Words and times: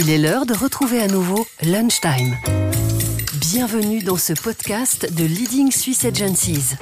Il 0.00 0.10
est 0.10 0.18
l'heure 0.18 0.46
de 0.46 0.54
retrouver 0.54 1.00
à 1.00 1.08
nouveau 1.08 1.44
Lunchtime. 1.60 2.36
Bienvenue 3.40 4.00
dans 4.00 4.16
ce 4.16 4.32
podcast 4.32 5.12
de 5.12 5.24
Leading 5.24 5.72
Swiss 5.72 6.04
Agencies. 6.04 6.76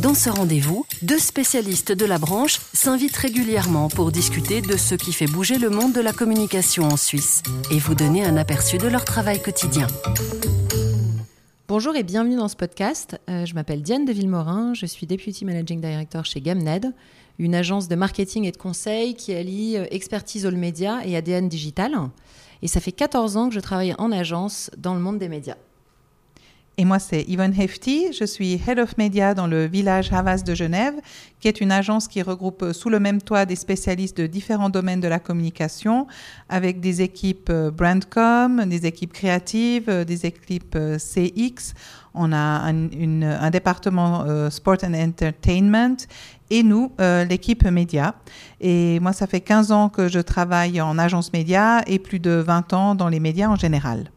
Dans 0.00 0.14
ce 0.14 0.30
rendez-vous, 0.30 0.86
deux 1.02 1.18
spécialistes 1.18 1.90
de 1.90 2.04
la 2.04 2.18
branche 2.18 2.60
s'invitent 2.72 3.16
régulièrement 3.16 3.88
pour 3.88 4.12
discuter 4.12 4.60
de 4.60 4.76
ce 4.76 4.94
qui 4.94 5.12
fait 5.12 5.26
bouger 5.26 5.58
le 5.58 5.68
monde 5.68 5.92
de 5.92 6.00
la 6.00 6.12
communication 6.12 6.84
en 6.84 6.96
Suisse 6.96 7.42
et 7.72 7.78
vous 7.80 7.96
donner 7.96 8.24
un 8.24 8.36
aperçu 8.36 8.78
de 8.78 8.86
leur 8.86 9.04
travail 9.04 9.42
quotidien. 9.42 9.88
Bonjour 11.66 11.96
et 11.96 12.04
bienvenue 12.04 12.36
dans 12.36 12.46
ce 12.46 12.56
podcast. 12.56 13.20
Euh, 13.28 13.46
je 13.46 13.54
m'appelle 13.54 13.82
Diane 13.82 14.04
de 14.04 14.12
Villemorin, 14.12 14.74
je 14.74 14.86
suis 14.86 15.08
Deputy 15.08 15.44
Managing 15.44 15.80
Director 15.80 16.24
chez 16.24 16.40
Gamned, 16.40 16.94
une 17.40 17.56
agence 17.56 17.88
de 17.88 17.96
marketing 17.96 18.44
et 18.44 18.52
de 18.52 18.56
conseil 18.56 19.16
qui 19.16 19.34
allie 19.34 19.76
euh, 19.76 19.86
expertise 19.90 20.46
all 20.46 20.54
média 20.54 21.00
et 21.04 21.16
ADN 21.16 21.48
digital. 21.48 21.96
Et 22.62 22.68
ça 22.68 22.80
fait 22.80 22.92
14 22.92 23.36
ans 23.36 23.48
que 23.48 23.54
je 23.54 23.60
travaille 23.60 23.94
en 23.98 24.12
agence 24.12 24.70
dans 24.76 24.94
le 24.94 25.00
monde 25.00 25.18
des 25.18 25.28
médias. 25.28 25.56
Et 26.80 26.86
moi, 26.86 26.98
c'est 26.98 27.24
Yvonne 27.28 27.52
Hefty. 27.60 28.06
Je 28.18 28.24
suis 28.24 28.58
Head 28.66 28.78
of 28.78 28.96
Media 28.96 29.34
dans 29.34 29.46
le 29.46 29.66
village 29.66 30.10
Havas 30.14 30.42
de 30.42 30.54
Genève, 30.54 30.94
qui 31.38 31.46
est 31.46 31.60
une 31.60 31.72
agence 31.72 32.08
qui 32.08 32.22
regroupe 32.22 32.72
sous 32.72 32.88
le 32.88 32.98
même 32.98 33.20
toit 33.20 33.44
des 33.44 33.54
spécialistes 33.54 34.16
de 34.16 34.26
différents 34.26 34.70
domaines 34.70 35.00
de 35.00 35.08
la 35.08 35.18
communication, 35.18 36.06
avec 36.48 36.80
des 36.80 37.02
équipes 37.02 37.50
euh, 37.50 37.70
Brandcom, 37.70 38.64
des 38.66 38.86
équipes 38.86 39.12
créatives, 39.12 39.90
euh, 39.90 40.04
des 40.04 40.24
équipes 40.24 40.74
euh, 40.74 40.96
CX. 40.96 41.74
On 42.14 42.32
a 42.32 42.38
un, 42.38 43.50
département 43.50 44.24
Sport 44.50 44.78
and 44.82 44.94
Entertainment 44.94 45.96
et 46.50 46.62
nous, 46.62 46.92
l'équipe 46.98 47.64
média. 47.64 48.14
Et 48.60 49.00
moi, 49.00 49.12
ça 49.12 49.26
fait 49.26 49.40
15 49.40 49.72
ans 49.72 49.88
que 49.88 50.08
je 50.08 50.20
travaille 50.20 50.80
en 50.80 50.98
agence 50.98 51.32
média 51.32 51.82
et 51.86 51.98
plus 51.98 52.18
de 52.18 52.32
20 52.32 52.72
ans 52.72 52.94
dans 52.94 53.08
les 53.08 53.20
médias 53.20 53.48
en 53.48 53.56
général. 53.56 54.10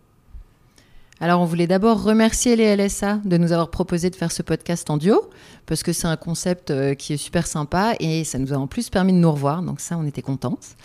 Alors, 1.24 1.40
on 1.40 1.46
voulait 1.46 1.68
d'abord 1.68 2.04
remercier 2.04 2.58
les 2.58 2.76
LSA 2.76 3.22
de 3.24 3.38
nous 3.38 3.54
avoir 3.54 3.70
proposé 3.70 4.10
de 4.10 4.16
faire 4.18 4.30
ce 4.30 4.42
podcast 4.42 4.90
en 4.90 4.98
duo, 4.98 5.30
parce 5.66 5.82
que 5.82 5.94
c'est 5.94 6.08
un 6.08 6.18
concept 6.18 6.70
euh, 6.70 6.96
qui 6.96 7.14
est 7.14 7.18
super 7.18 7.48
sympa 7.48 7.94
et 8.02 8.26
ça 8.26 8.40
nous 8.40 8.54
a 8.54 8.58
en 8.58 8.68
plus 8.68 8.90
permis 8.90 9.14
de 9.14 9.20
nous 9.20 9.32
revoir, 9.32 9.62
donc 9.62 9.80
ça, 9.80 9.98
on 9.98 10.06
était 10.06 10.22
contente. 10.22 10.76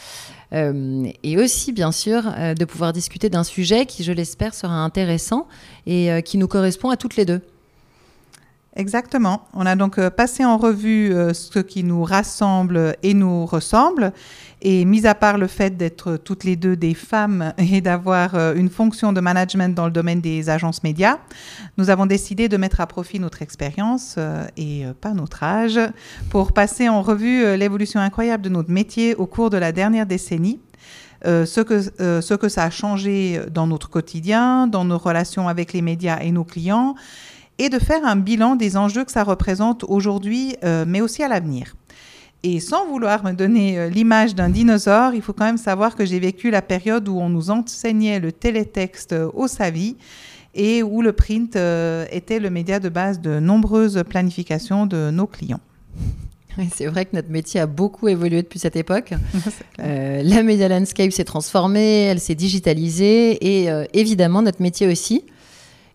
Euh, 0.53 1.09
et 1.25 1.39
aussi, 1.39 1.73
bien 1.73 1.91
sûr, 1.91 2.23
euh, 2.37 2.55
de 2.55 2.65
pouvoir 2.65 2.93
discuter 2.93 3.31
d'un 3.31 3.43
sujet 3.43 3.85
qui, 3.85 4.05
je 4.05 4.13
l'espère, 4.13 4.55
sera 4.55 4.75
intéressant 4.75 5.49
et 5.87 6.23
qui 6.25 6.39
nous 6.39 6.47
correspond 6.47 6.91
à 6.91 6.97
toutes 6.97 7.17
les 7.17 7.25
deux. 7.25 7.41
Exactement. 8.79 9.43
On 9.55 9.67
a 9.67 9.75
donc 9.77 10.01
passé 10.11 10.45
en 10.45 10.57
revue 10.57 11.13
ce 11.35 11.59
qui 11.59 11.83
nous 11.83 12.05
rassemble 12.05 12.97
et 13.03 13.13
nous 13.13 13.45
ressemble 13.45 14.13
et 14.61 14.85
mis 14.85 15.07
à 15.07 15.15
part 15.15 15.39
le 15.39 15.47
fait 15.47 15.77
d'être 15.77 16.17
toutes 16.17 16.45
les 16.45 16.57
deux 16.57 16.77
des 16.77 16.95
femmes 16.95 17.53
et 17.59 17.81
d'avoir 17.81 18.35
euh, 18.35 18.55
une 18.55 18.71
fonction 18.71 19.13
de 19.13 19.21
management 19.21 19.75
dans 19.75 19.87
le 19.87 19.93
domaine 19.93 20.21
des 20.21 20.51
agences 20.51 20.83
médias, 20.83 21.19
nous 21.77 21.91
avons 21.91 22.07
décidé 22.07 22.49
de 22.49 22.57
mettre 22.57 22.81
à 22.81 22.87
profit 22.87 23.21
notre 23.21 23.43
expérience 23.43 24.17
euh, 24.19 24.47
et 24.57 24.85
euh, 24.85 24.93
pas 24.99 25.13
notre 25.13 25.43
âge 25.43 25.79
pour 26.31 26.53
passer 26.53 26.89
en 26.89 27.03
revue 27.03 27.57
l'évolution 27.57 28.01
incroyable 28.01 28.43
de 28.43 28.49
notre 28.49 28.71
métier 28.71 29.15
au 29.15 29.27
cours 29.27 29.51
de 29.51 29.57
la 29.57 29.73
dernière 29.73 30.07
décennie. 30.07 30.61
ce, 31.25 31.61
que, 31.61 31.81
ce 31.81 32.35
que 32.35 32.49
ça 32.49 32.65
a 32.65 32.71
changé 32.71 33.41
dans 33.51 33.67
notre 33.67 33.91
quotidien, 33.91 34.67
dans 34.67 34.85
nos 34.85 34.99
relations 34.99 35.49
avec 35.49 35.73
les 35.73 35.83
médias 35.83 36.21
et 36.21 36.31
nos 36.31 36.45
clients, 36.45 36.95
et 37.59 37.69
de 37.69 37.79
faire 37.79 38.05
un 38.05 38.17
bilan 38.17 38.57
des 38.57 38.77
enjeux 38.77 39.05
que 39.05 39.13
ça 39.13 39.25
représente 39.25 39.85
aujourd'hui, 39.85 40.57
mais 40.87 41.01
aussi 41.01 41.23
à 41.23 41.29
l'avenir. 41.29 41.75
Et 42.45 42.61
sans 42.61 42.87
vouloir 42.87 43.25
me 43.25 43.33
donner 43.33 43.79
euh, 43.79 43.89
l'image 43.89 44.37
d'un 44.37 44.49
dinosaure, 44.49 45.13
il 45.13 45.23
faut 45.23 45.33
quand 45.33 45.45
même 45.45 45.59
savoir 45.59 45.97
que 45.97 46.05
j'ai 46.05 46.21
vécu 46.21 46.51
la 46.51 46.63
période 46.63 47.09
où 47.09 47.19
on 47.19 47.29
nous 47.29 47.51
enseignait 47.51 48.21
le 48.21 48.31
télétexte 48.31 49.13
euh, 49.13 49.29
au 49.35 49.49
SAVI 49.49 49.97
et 50.55 50.85
où 50.85 51.03
le 51.03 51.13
print 51.13 51.57
euh, 51.57 52.07
était 52.13 52.39
le 52.39 52.51
média 52.51 52.79
de 52.79 52.89
base 52.89 53.21
de 53.21 53.41
nombreuses 53.41 54.05
planifications 54.09 54.87
de 54.87 55.11
nos 55.11 55.27
clients. 55.27 55.61
C'est 56.73 56.87
vrai 56.87 57.07
que 57.07 57.15
notre 57.15 57.31
métier 57.31 57.61
a 57.61 57.67
beaucoup 57.67 58.09
évolué 58.09 58.43
depuis 58.43 58.59
cette 58.59 58.77
époque. 58.77 59.15
la 59.79 60.43
media 60.43 60.69
landscape 60.69 61.13
s'est 61.13 61.25
transformée, 61.25 62.03
elle 62.03 62.19
s'est 62.19 62.35
digitalisée 62.35 63.65
et 63.65 63.69
évidemment 63.93 64.43
notre 64.43 64.61
métier 64.61 64.89
aussi. 64.89 65.23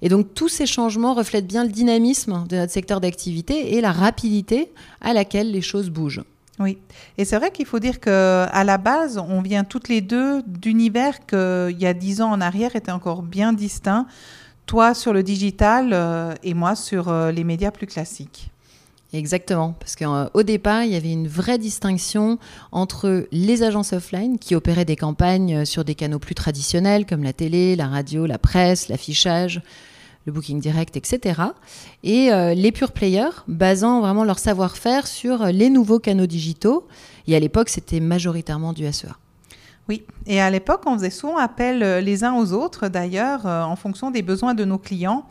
Et 0.03 0.09
donc 0.09 0.33
tous 0.35 0.49
ces 0.49 0.65
changements 0.65 1.13
reflètent 1.13 1.47
bien 1.47 1.63
le 1.63 1.71
dynamisme 1.71 2.45
de 2.49 2.57
notre 2.57 2.73
secteur 2.73 2.99
d'activité 2.99 3.75
et 3.75 3.81
la 3.81 3.93
rapidité 3.93 4.69
à 4.99 5.13
laquelle 5.13 5.49
les 5.49 5.61
choses 5.61 5.89
bougent. 5.89 6.23
Oui, 6.59 6.77
et 7.17 7.25
c'est 7.25 7.37
vrai 7.37 7.51
qu'il 7.51 7.65
faut 7.65 7.79
dire 7.79 7.99
qu'à 8.01 8.63
la 8.63 8.77
base, 8.77 9.17
on 9.17 9.41
vient 9.41 9.63
toutes 9.63 9.87
les 9.87 10.01
deux 10.01 10.43
d'univers 10.43 11.25
qu'il 11.25 11.77
y 11.79 11.85
a 11.85 11.93
dix 11.93 12.21
ans 12.21 12.31
en 12.31 12.41
arrière 12.41 12.75
étaient 12.75 12.91
encore 12.91 13.23
bien 13.23 13.53
distincts. 13.53 14.05
Toi 14.65 14.93
sur 14.93 15.13
le 15.13 15.23
digital 15.23 15.91
euh, 15.93 16.33
et 16.43 16.53
moi 16.53 16.75
sur 16.75 17.09
euh, 17.09 17.31
les 17.31 17.43
médias 17.45 17.71
plus 17.71 17.87
classiques. 17.87 18.49
Exactement, 19.13 19.75
parce 19.79 19.95
qu'au 19.95 20.05
euh, 20.35 20.43
départ, 20.43 20.83
il 20.83 20.91
y 20.91 20.95
avait 20.95 21.11
une 21.11 21.27
vraie 21.27 21.57
distinction 21.57 22.39
entre 22.71 23.27
les 23.31 23.63
agences 23.63 23.93
offline 23.93 24.37
qui 24.37 24.55
opéraient 24.55 24.85
des 24.85 24.95
campagnes 24.95 25.65
sur 25.65 25.85
des 25.85 25.95
canaux 25.95 26.19
plus 26.19 26.35
traditionnels 26.35 27.05
comme 27.05 27.23
la 27.23 27.33
télé, 27.33 27.75
la 27.75 27.87
radio, 27.87 28.25
la 28.25 28.37
presse, 28.37 28.89
l'affichage, 28.89 29.61
le 30.25 30.31
booking 30.31 30.59
direct, 30.59 30.97
etc. 30.97 31.41
Et 32.03 32.31
euh, 32.31 32.53
les 32.53 32.71
pure 32.71 32.91
players, 32.91 33.43
basant 33.47 34.01
vraiment 34.01 34.23
leur 34.23 34.39
savoir-faire 34.39 35.07
sur 35.07 35.45
les 35.47 35.69
nouveaux 35.69 35.99
canaux 35.99 36.27
digitaux. 36.27 36.87
Et 37.27 37.35
à 37.35 37.39
l'époque, 37.39 37.69
c'était 37.69 37.99
majoritairement 37.99 38.73
du 38.73 38.91
SEA. 38.91 39.15
Oui, 39.89 40.03
et 40.25 40.39
à 40.39 40.49
l'époque, 40.49 40.83
on 40.85 40.93
faisait 40.93 41.09
souvent 41.09 41.37
appel 41.37 41.83
euh, 41.83 41.99
les 41.99 42.23
uns 42.23 42.35
aux 42.35 42.53
autres, 42.53 42.87
d'ailleurs, 42.87 43.45
euh, 43.45 43.63
en 43.63 43.75
fonction 43.75 44.11
des 44.11 44.21
besoins 44.21 44.53
de 44.53 44.63
nos 44.63 44.77
clients. 44.77 45.25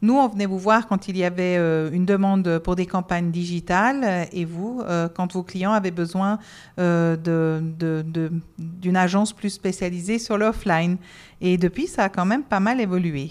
Nous, 0.00 0.14
on 0.14 0.26
venait 0.26 0.46
vous 0.46 0.58
voir 0.58 0.88
quand 0.88 1.06
il 1.06 1.16
y 1.16 1.22
avait 1.22 1.54
une 1.92 2.04
demande 2.04 2.58
pour 2.58 2.74
des 2.74 2.86
campagnes 2.86 3.30
digitales 3.30 4.26
et 4.32 4.44
vous, 4.44 4.82
quand 5.14 5.32
vos 5.32 5.44
clients 5.44 5.70
avaient 5.70 5.92
besoin 5.92 6.40
d'une 6.76 8.96
agence 8.96 9.32
plus 9.32 9.50
spécialisée 9.50 10.18
sur 10.18 10.38
l'offline. 10.38 10.96
Et 11.40 11.56
depuis, 11.56 11.86
ça 11.86 12.02
a 12.02 12.08
quand 12.08 12.24
même 12.24 12.42
pas 12.42 12.58
mal 12.58 12.80
évolué. 12.80 13.30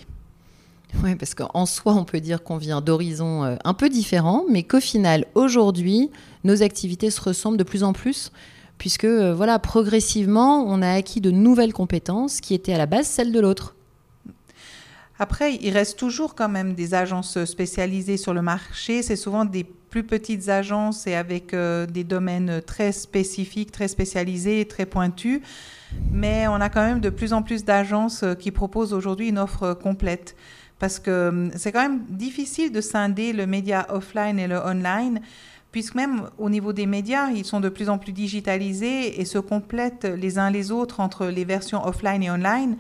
Oui, 1.04 1.16
parce 1.16 1.34
qu'en 1.34 1.66
soi, 1.66 1.94
on 1.94 2.04
peut 2.04 2.20
dire 2.20 2.44
qu'on 2.44 2.58
vient 2.58 2.82
d'horizons 2.82 3.44
euh, 3.44 3.56
un 3.64 3.74
peu 3.74 3.90
différents, 3.90 4.44
mais 4.50 4.64
qu'au 4.64 4.80
final, 4.80 5.26
aujourd'hui, 5.36 6.12
nos 6.44 6.64
activités 6.64 7.10
se 7.10 7.22
ressemblent 7.22 7.58
de 7.58 7.64
plus 7.64 7.84
en 7.84 7.94
plus, 7.94 8.32
puisque 8.78 9.06
euh, 9.06 9.34
voilà, 9.34 9.58
progressivement, 9.58 10.64
on 10.68 10.82
a 10.82 10.92
acquis 10.92 11.22
de 11.22 11.32
nouvelles 11.32 11.74
compétences 11.74 12.42
qui 12.42 12.54
étaient 12.54 12.74
à 12.74 12.78
la 12.78 12.86
base 12.86 13.08
celles 13.08 13.32
de 13.32 13.40
l'autre. 13.40 13.76
Après, 15.18 15.56
il 15.62 15.72
reste 15.72 15.98
toujours 15.98 16.36
quand 16.36 16.50
même 16.50 16.74
des 16.74 16.94
agences 16.94 17.44
spécialisées 17.46 18.18
sur 18.18 18.34
le 18.34 18.42
marché. 18.42 19.04
C'est 19.04 19.16
souvent 19.16 19.46
des 19.46 19.64
plus 19.64 20.04
petites 20.04 20.50
agences 20.50 21.06
et 21.06 21.16
avec 21.16 21.54
euh, 21.54 21.86
des 21.86 22.04
domaines 22.04 22.62
très 22.66 22.92
spécifiques, 22.92 23.72
très 23.72 23.88
spécialisés, 23.88 24.66
très 24.66 24.86
pointus. 24.86 25.42
Mais 26.12 26.48
on 26.48 26.56
a 26.56 26.70
quand 26.70 26.84
même 26.84 27.02
de 27.02 27.10
plus 27.10 27.34
en 27.34 27.44
plus 27.44 27.66
d'agences 27.66 28.24
qui 28.40 28.50
proposent 28.52 28.94
aujourd'hui 28.94 29.30
une 29.30 29.38
offre 29.38 29.74
complète 29.74 30.36
parce 30.82 30.98
que 30.98 31.30
hum, 31.30 31.52
c'est 31.56 31.72
quand 31.72 31.84
même 31.84 32.04
difficile 32.10 32.72
de 32.72 32.82
scinder 32.82 33.34
le 33.34 33.46
média 33.46 33.86
offline 33.90 34.40
et 34.40 34.48
le 34.48 34.58
online, 34.58 35.22
puisque 35.72 35.94
même 35.94 36.24
au 36.40 36.50
niveau 36.50 36.74
des 36.74 36.88
médias, 36.88 37.30
ils 37.30 37.46
sont 37.46 37.60
de 37.60 37.70
plus 37.70 37.88
en 37.88 38.00
plus 38.00 38.14
digitalisés 38.14 39.22
et 39.22 39.26
se 39.26 39.38
complètent 39.38 40.06
les 40.06 40.40
uns 40.40 40.50
les 40.50 40.72
autres 40.72 41.00
entre 41.00 41.28
les 41.28 41.46
versions 41.46 41.86
offline 41.86 42.24
et 42.24 42.32
online. 42.32 42.78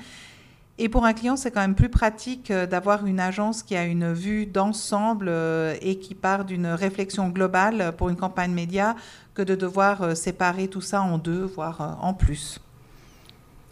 Et 0.79 0.90
pour 0.90 1.06
un 1.06 1.13
client, 1.13 1.35
c'est 1.35 1.51
quand 1.51 1.61
même 1.61 1.75
plus 1.75 1.90
pratique 1.90 2.50
euh, 2.50 2.66
d'avoir 2.66 3.06
une 3.06 3.19
agence 3.19 3.61
qui 3.61 3.75
a 3.75 3.85
une 3.85 4.13
vue 4.13 4.47
d'ensemble 4.47 5.28
euh, 5.29 5.75
et 5.81 6.00
qui 6.00 6.16
part 6.16 6.44
d'une 6.44 6.66
réflexion 6.66 7.29
globale 7.29 7.94
pour 7.97 8.09
une 8.09 8.16
campagne 8.16 8.51
média 8.51 8.95
que 9.35 9.44
de 9.44 9.53
devoir 9.53 10.01
euh, 10.01 10.16
séparer 10.16 10.67
tout 10.69 10.81
ça 10.81 11.03
en 11.03 11.19
deux, 11.19 11.44
voire 11.44 12.00
en 12.01 12.16
plus. 12.16 12.59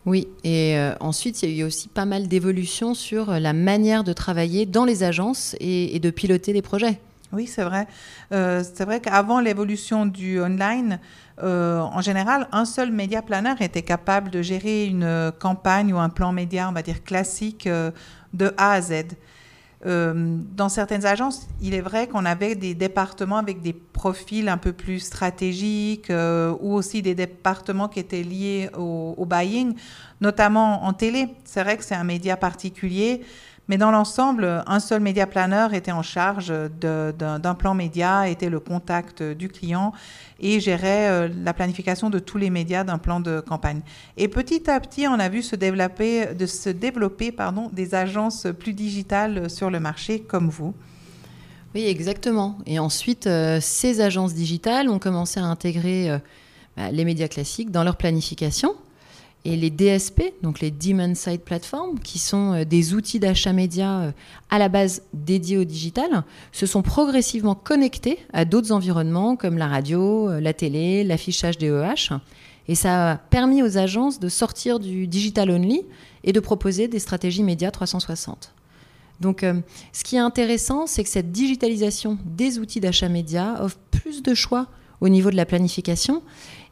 Oui, 0.10 0.28
et 0.44 0.76
euh, 0.76 0.96
ensuite, 1.02 1.44
il 1.44 1.52
y 1.52 1.62
a 1.62 1.64
eu 1.64 1.68
aussi 1.68 1.88
pas 1.88 2.06
mal 2.06 2.28
d'évolutions 2.28 2.96
sur 2.96 3.30
euh, 3.30 3.38
la 3.38 3.54
manière 3.54 4.04
de 4.04 4.12
travailler 4.12 4.66
dans 4.66 4.84
les 4.84 5.04
agences 5.04 5.56
et, 5.60 6.00
de 6.00 6.10
piloter 6.10 6.52
des 6.52 6.64
projets. 6.64 7.00
Oui, 7.32 7.46
c'est 7.46 7.62
vrai. 7.62 7.86
Euh, 8.32 8.64
c'est 8.74 8.86
vrai 8.86 9.02
qu'avant 9.02 9.40
l'évolution 9.40 10.08
du 10.08 10.42
online, 10.42 11.00
en 11.44 12.02
général, 12.02 12.48
un 12.52 12.66
seul 12.66 12.92
média 12.92 13.22
planner 13.22 13.54
était 13.60 13.84
capable 13.84 14.32
de 14.32 14.42
gérer 14.42 14.86
une 14.86 15.32
campagne 15.40 15.94
ou 15.94 16.00
un 16.00 16.10
plan 16.10 16.32
média, 16.32 16.68
on 16.68 16.74
va 16.74 16.82
dire 16.82 17.04
classique, 17.04 17.70
de 18.34 18.54
A 18.58 18.72
à 18.72 18.82
Z. 18.82 18.94
Euh, 19.86 20.38
dans 20.56 20.68
certaines 20.68 21.06
agences, 21.06 21.48
il 21.62 21.74
est 21.74 21.82
vrai 21.82 22.08
qu'on 22.08 22.26
avait 22.26 22.56
des 22.56 22.74
départements 22.74 23.38
avec 23.38 23.62
des 23.62 23.72
profils 23.72 24.50
un 24.50 24.58
peu 24.58 24.74
plus 24.74 25.00
stratégiques 25.00 26.10
euh, 26.10 26.54
ou 26.60 26.74
aussi 26.74 27.02
des 27.02 27.16
départements 27.16 27.88
qui 27.88 28.00
étaient 28.00 28.24
liés 28.24 28.70
au, 28.78 29.26
buying, 29.26 29.76
notamment 30.20 30.84
en 30.84 30.92
télé. 30.92 31.30
C'est 31.46 31.64
vrai 31.64 31.78
que 31.78 31.84
c'est 31.86 31.96
un 31.96 32.04
média 32.04 32.36
particulier, 32.36 33.22
Mais 33.70 33.78
dans 33.78 33.92
l'ensemble, 33.92 34.64
un 34.66 34.80
seul 34.80 35.00
média 35.00 35.28
planeur 35.28 35.76
était 35.76 35.92
en 35.92 36.02
charge 36.02 36.52
d'un 36.82 37.56
plan 37.56 37.76
média, 37.76 38.28
était 38.28 38.50
le 38.50 38.60
contact 38.60 39.22
du 39.22 39.48
client 39.48 39.94
et 40.40 40.60
gérait 40.60 41.10
euh, 41.10 41.30
la 41.44 41.54
planification 41.54 42.10
de 42.10 42.18
tous 42.18 42.40
les 42.40 42.50
médias 42.50 42.84
d'un 42.84 42.98
plan 42.98 43.20
de 43.20 43.42
campagne. 43.42 43.82
Et 44.18 44.28
petit 44.28 44.68
à 44.72 44.80
petit, 44.80 45.08
on 45.08 45.20
a 45.20 45.30
vu 45.30 45.44
se 45.44 45.56
développer, 45.56 46.34
de 46.34 46.48
se 46.48 46.70
développer 46.70 47.32
pardon, 47.32 47.70
des 47.72 47.94
agences 47.94 48.48
plus 48.58 48.74
digitales 48.74 49.52
sur 49.52 49.70
le 49.70 49.80
marché 49.80 50.20
comme 50.22 50.50
vous. 50.50 50.74
Oui, 51.76 51.86
exactement. 51.86 52.58
Et 52.66 52.80
ensuite, 52.80 53.28
euh, 53.28 53.60
ces 53.62 54.02
agences 54.02 54.34
digitales 54.34 54.90
ont 54.90 54.98
commencé 54.98 55.40
à 55.40 55.44
intégrer 55.44 56.10
euh, 56.10 56.18
bah, 56.76 56.90
les 56.92 57.06
médias 57.06 57.28
classiques 57.28 57.70
dans 57.70 57.84
leur 57.84 57.98
planification. 57.98 58.74
Et 59.46 59.56
les 59.56 59.70
DSP, 59.70 60.34
donc 60.42 60.60
les 60.60 60.70
Demand 60.70 61.16
Side 61.16 61.42
Platforms, 61.42 62.00
qui 62.00 62.20
sont 62.20 62.54
euh, 62.54 62.66
des 62.66 62.94
outils 62.94 63.20
d'achat 63.20 63.54
média 63.54 64.14
à 64.50 64.60
la 64.60 64.70
base 64.70 65.02
dédiés 65.14 65.58
au 65.58 65.64
digital, 65.64 66.24
se 66.52 66.66
sont 66.66 66.82
progressivement 66.82 67.56
connectés 67.56 68.20
à 68.34 68.46
d'autres 68.46 68.72
environnements 68.72 69.36
comme 69.36 69.58
la 69.58 69.68
radio, 69.68 70.40
la 70.40 70.54
télé, 70.54 71.04
l'affichage 71.04 71.58
DEH. 71.58 72.14
Et 72.68 72.76
ça 72.76 73.12
a 73.12 73.18
permis 73.18 73.64
aux 73.64 73.78
agences 73.78 74.20
de 74.20 74.30
sortir 74.30 74.80
du 74.80 75.08
digital 75.08 75.50
only 75.50 75.82
et 76.24 76.34
de 76.34 76.40
proposer 76.40 76.88
des 76.88 77.00
stratégies 77.00 77.44
médias 77.44 77.72
360. 77.72 78.54
Donc, 79.20 79.44
euh, 79.44 79.56
ce 79.92 80.04
qui 80.04 80.16
est 80.16 80.20
intéressant, 80.20 80.88
c'est 80.88 81.04
que 81.04 81.10
cette 81.10 81.32
digitalisation 81.32 82.18
des 82.26 82.60
outils 82.60 82.80
d'achat 82.80 83.10
média 83.10 83.58
offre 83.62 83.78
plus 83.92 84.22
de 84.22 84.34
choix 84.34 84.68
au 85.02 85.10
niveau 85.10 85.32
de 85.32 85.36
la 85.36 85.46
planification 85.46 86.22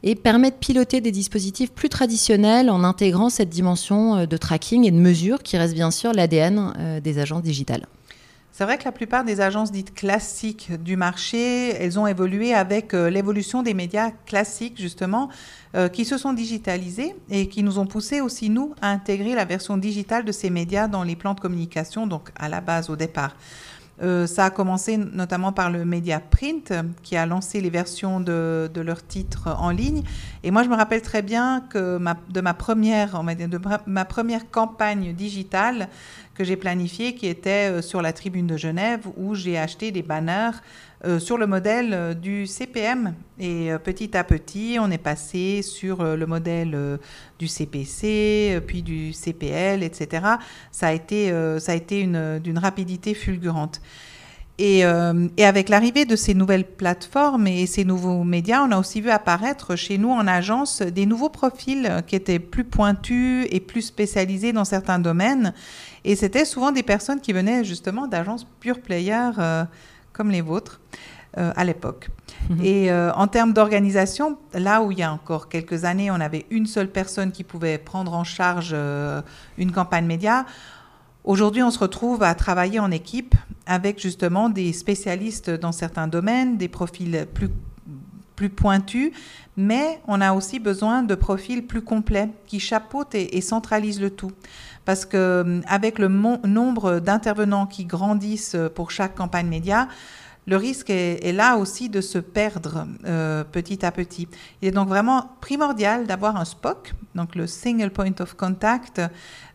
et 0.02 0.14
permet 0.14 0.50
de 0.50 0.56
piloter 0.56 1.00
des 1.00 1.10
dispositifs 1.10 1.72
plus 1.72 1.88
traditionnels 1.88 2.70
en 2.70 2.84
intégrant 2.84 3.30
cette 3.30 3.48
dimension 3.48 4.16
euh, 4.16 4.26
de 4.26 4.36
tracking 4.36 4.84
et 4.84 4.90
de 4.90 4.98
mesure 4.98 5.42
qui 5.42 5.56
reste 5.56 5.74
bien 5.74 5.90
sûr 5.90 6.12
l'ADN 6.12 6.72
euh, 6.78 7.00
des 7.00 7.18
agences 7.18 7.42
digitales. 7.42 7.86
C'est 8.52 8.64
vrai 8.64 8.76
que 8.76 8.84
la 8.84 8.92
plupart 8.92 9.22
des 9.22 9.40
agences 9.40 9.70
dites 9.70 9.94
classiques 9.94 10.72
du 10.82 10.96
marché, 10.96 11.68
elles 11.78 11.96
ont 11.96 12.08
évolué 12.08 12.54
avec 12.54 12.92
l'évolution 12.92 13.62
des 13.62 13.72
médias 13.72 14.10
classiques, 14.26 14.80
justement, 14.80 15.28
euh, 15.76 15.88
qui 15.88 16.04
se 16.04 16.18
sont 16.18 16.32
digitalisés 16.32 17.14
et 17.30 17.48
qui 17.48 17.62
nous 17.62 17.78
ont 17.78 17.86
poussé 17.86 18.20
aussi, 18.20 18.50
nous, 18.50 18.74
à 18.80 18.90
intégrer 18.90 19.36
la 19.36 19.44
version 19.44 19.76
digitale 19.76 20.24
de 20.24 20.32
ces 20.32 20.50
médias 20.50 20.88
dans 20.88 21.04
les 21.04 21.14
plans 21.14 21.34
de 21.34 21.40
communication, 21.40 22.08
donc 22.08 22.30
à 22.36 22.48
la 22.48 22.60
base 22.60 22.90
au 22.90 22.96
départ. 22.96 23.36
Euh, 24.00 24.26
ça 24.26 24.46
a 24.46 24.50
commencé 24.50 24.96
notamment 24.96 25.52
par 25.52 25.70
le 25.70 25.84
média 25.84 26.20
print 26.20 26.72
qui 27.02 27.16
a 27.16 27.26
lancé 27.26 27.60
les 27.60 27.70
versions 27.70 28.20
de, 28.20 28.70
de 28.72 28.80
leurs 28.80 29.04
titres 29.06 29.48
en 29.58 29.70
ligne. 29.70 30.02
Et 30.44 30.50
moi, 30.50 30.62
je 30.62 30.68
me 30.68 30.76
rappelle 30.76 31.02
très 31.02 31.22
bien 31.22 31.64
que 31.68 31.98
de, 32.30 32.40
ma 32.40 32.54
première, 32.54 33.22
de 33.24 33.60
ma 33.86 34.04
première 34.04 34.50
campagne 34.50 35.12
digitale 35.14 35.88
que 36.38 36.44
j'ai 36.44 36.56
planifiée, 36.56 37.16
qui 37.16 37.26
était 37.26 37.68
euh, 37.70 37.82
sur 37.82 38.00
la 38.00 38.12
tribune 38.12 38.46
de 38.46 38.56
Genève, 38.56 39.00
où 39.16 39.34
j'ai 39.34 39.58
acheté 39.58 39.90
des 39.90 40.02
banners 40.02 40.56
euh, 41.04 41.18
sur 41.18 41.36
le 41.36 41.48
modèle 41.48 41.90
euh, 41.92 42.14
du 42.14 42.46
CPM. 42.46 43.12
Et 43.40 43.70
petit 43.82 44.16
à 44.16 44.22
petit, 44.22 44.78
on 44.80 44.88
est 44.90 44.98
passé 44.98 45.62
sur 45.62 46.02
le 46.02 46.26
modèle 46.26 46.98
du 47.38 47.46
CPC, 47.46 48.60
puis 48.66 48.82
du 48.82 49.12
CPL, 49.12 49.82
etc. 49.84 50.26
Ça 50.72 50.88
a 50.88 50.92
été, 50.92 51.30
ça 51.60 51.70
a 51.70 51.74
été 51.76 52.04
d'une 52.04 52.58
rapidité 52.58 53.14
fulgurante. 53.14 53.80
Et, 54.58 54.80
et, 54.80 55.44
avec 55.44 55.68
l'arrivée 55.68 56.04
de 56.04 56.16
ces 56.16 56.34
nouvelles 56.34 56.66
plateformes 56.66 57.46
et 57.46 57.66
ces 57.66 57.84
nouveaux 57.84 58.24
médias, 58.24 58.64
on 58.66 58.72
a 58.72 58.78
aussi 58.78 59.00
vu 59.00 59.08
apparaître 59.08 59.76
chez 59.76 59.98
nous 59.98 60.10
en 60.10 60.26
agence 60.26 60.82
des 60.82 61.06
nouveaux 61.06 61.28
profils 61.28 62.02
qui 62.08 62.16
étaient 62.16 62.40
plus 62.40 62.64
pointus 62.64 63.46
et 63.50 63.60
plus 63.60 63.82
spécialisés 63.82 64.52
dans 64.52 64.64
certains 64.64 64.98
domaines. 64.98 65.54
Et 66.04 66.16
c'était 66.16 66.44
souvent 66.44 66.72
des 66.72 66.82
personnes 66.82 67.20
qui 67.20 67.32
venaient 67.32 67.62
justement 67.62 68.08
d'agences 68.08 68.48
pure 68.58 68.80
player 68.80 69.30
comme 70.12 70.30
les 70.32 70.40
vôtres 70.40 70.80
euh, 71.36 71.52
à 71.54 71.64
l'époque. 71.64 72.08
Mhm. 72.48 72.64
Et 72.64 72.90
euh, 72.90 73.12
en 73.12 73.28
termes 73.28 73.52
d'organisation, 73.52 74.38
là 74.54 74.82
où 74.82 74.90
il 74.90 74.98
y 74.98 75.02
a 75.02 75.12
encore 75.12 75.50
quelques 75.50 75.84
années, 75.84 76.10
on 76.10 76.20
avait 76.20 76.46
une 76.50 76.66
seule 76.66 76.88
personne 76.88 77.30
qui 77.30 77.44
pouvait 77.44 77.76
prendre 77.78 78.14
en 78.14 78.24
charge 78.24 78.70
euh, 78.72 79.20
une 79.58 79.70
campagne 79.70 80.06
média, 80.06 80.46
aujourd'hui 81.22 81.62
on 81.62 81.70
se 81.70 81.78
retrouve 81.78 82.22
à 82.22 82.34
travailler 82.34 82.80
en 82.80 82.90
équipe 82.90 83.34
avec 83.68 84.00
justement 84.00 84.48
des 84.48 84.72
spécialistes 84.72 85.50
dans 85.50 85.72
certains 85.72 86.08
domaines, 86.08 86.56
des 86.56 86.68
profils 86.68 87.26
plus 87.32 87.50
plus 88.34 88.50
pointus, 88.50 89.10
mais 89.56 90.00
on 90.06 90.20
a 90.20 90.32
aussi 90.32 90.60
besoin 90.60 91.02
de 91.02 91.16
profils 91.16 91.66
plus 91.66 91.82
complets 91.82 92.28
qui 92.46 92.60
chapeautent 92.60 93.16
et, 93.16 93.36
et 93.36 93.40
centralisent 93.40 94.00
le 94.00 94.10
tout. 94.10 94.30
Parce 94.84 95.04
que 95.04 95.60
avec 95.66 95.98
le 95.98 96.06
nombre 96.08 97.00
d'intervenants 97.00 97.66
qui 97.66 97.84
grandissent 97.84 98.56
pour 98.76 98.92
chaque 98.92 99.16
campagne 99.16 99.48
média, 99.48 99.88
le 100.48 100.56
risque 100.56 100.88
est, 100.88 101.32
là 101.32 101.58
aussi 101.58 101.90
de 101.90 102.00
se 102.00 102.16
perdre 102.16 102.86
euh, 103.04 103.44
petit 103.44 103.84
à 103.84 103.92
petit. 103.92 104.28
Il 104.62 104.68
est 104.68 104.70
donc 104.70 104.88
vraiment 104.88 105.32
primordial 105.42 106.06
d'avoir 106.06 106.38
un 106.38 106.46
SPOC, 106.46 106.94
donc 107.14 107.34
le 107.34 107.46
Single 107.46 107.90
Point 107.90 108.14
of 108.20 108.32
Contact, 108.32 109.02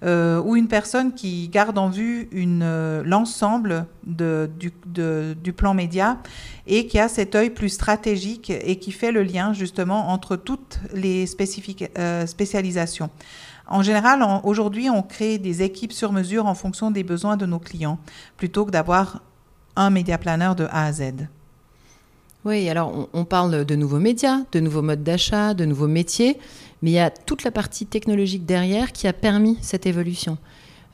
euh, 0.04 0.40
ou 0.44 0.56
une 0.56 0.68
personne 0.68 1.16
qui 1.16 1.50
garde 1.50 1.80
en 1.80 1.90
vue 1.90 2.30
euh, 2.36 3.02
l'ensemble 3.04 3.88
du, 4.06 4.72
du, 4.86 5.54
plan 5.54 5.74
média 5.74 6.20
et 6.68 6.86
qui 6.86 7.00
a 7.00 7.08
cet 7.08 7.34
œil 7.34 7.50
plus 7.50 7.70
stratégique 7.70 8.52
et 8.52 8.78
qui 8.78 8.92
fait 8.92 9.12
le 9.12 9.24
lien 9.24 9.52
justement 9.52 10.10
entre 10.10 10.36
toutes 10.36 10.80
les 10.94 11.26
spécialisations. 11.26 13.10
En 13.66 13.82
général, 13.82 14.24
aujourd'hui, 14.44 14.92
on 14.92 15.02
crée 15.02 15.40
des 15.40 15.64
équipes 15.64 15.94
sur 15.94 16.12
mesure 16.12 16.46
en 16.46 16.54
fonction 16.54 16.92
des 16.92 17.04
besoins 17.04 17.36
de 17.36 17.48
nos 17.48 17.60
clients, 17.60 17.98
plutôt 18.38 18.66
que 18.66 18.72
d'avoir 18.72 19.22
un 19.76 19.90
média 19.90 20.18
planner 20.18 20.52
de 20.56 20.66
A 20.66 20.86
à 20.86 20.92
Z. 20.92 21.14
Oui, 22.46 22.70
alors 22.70 23.08
on, 23.14 23.24
parle 23.24 23.64
de 23.64 23.76
nouveaux 23.76 24.00
médias, 24.00 24.40
de 24.52 24.60
nouveaux 24.60 24.82
modes 24.82 25.04
d'achat, 25.04 25.54
de 25.54 25.64
nouveaux 25.64 25.88
métiers, 25.88 26.38
mais 26.82 26.92
il 26.92 26.94
y 26.94 27.00
a 27.00 27.10
toute 27.10 27.44
la 27.44 27.52
partie 27.52 27.86
technologique 27.86 28.46
derrière 28.46 28.92
qui 28.92 29.08
a 29.08 29.14
permis 29.14 29.58
cette 29.62 29.86
évolution. 29.86 30.38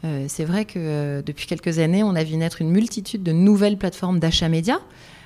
Euh, 0.06 0.26
c'est 0.28 0.46
vrai 0.46 0.66
que 0.66 0.78
euh, 0.78 1.22
depuis 1.24 1.48
quelques 1.48 1.80
années, 1.80 2.04
on 2.04 2.16
a 2.16 2.24
vu 2.24 2.38
naître 2.38 2.62
une 2.62 2.70
multitude 2.70 3.24
de 3.24 3.32
nouvelles 3.32 3.78
plateformes 3.78 4.20
d'achat 4.20 4.48
média, 4.48 4.80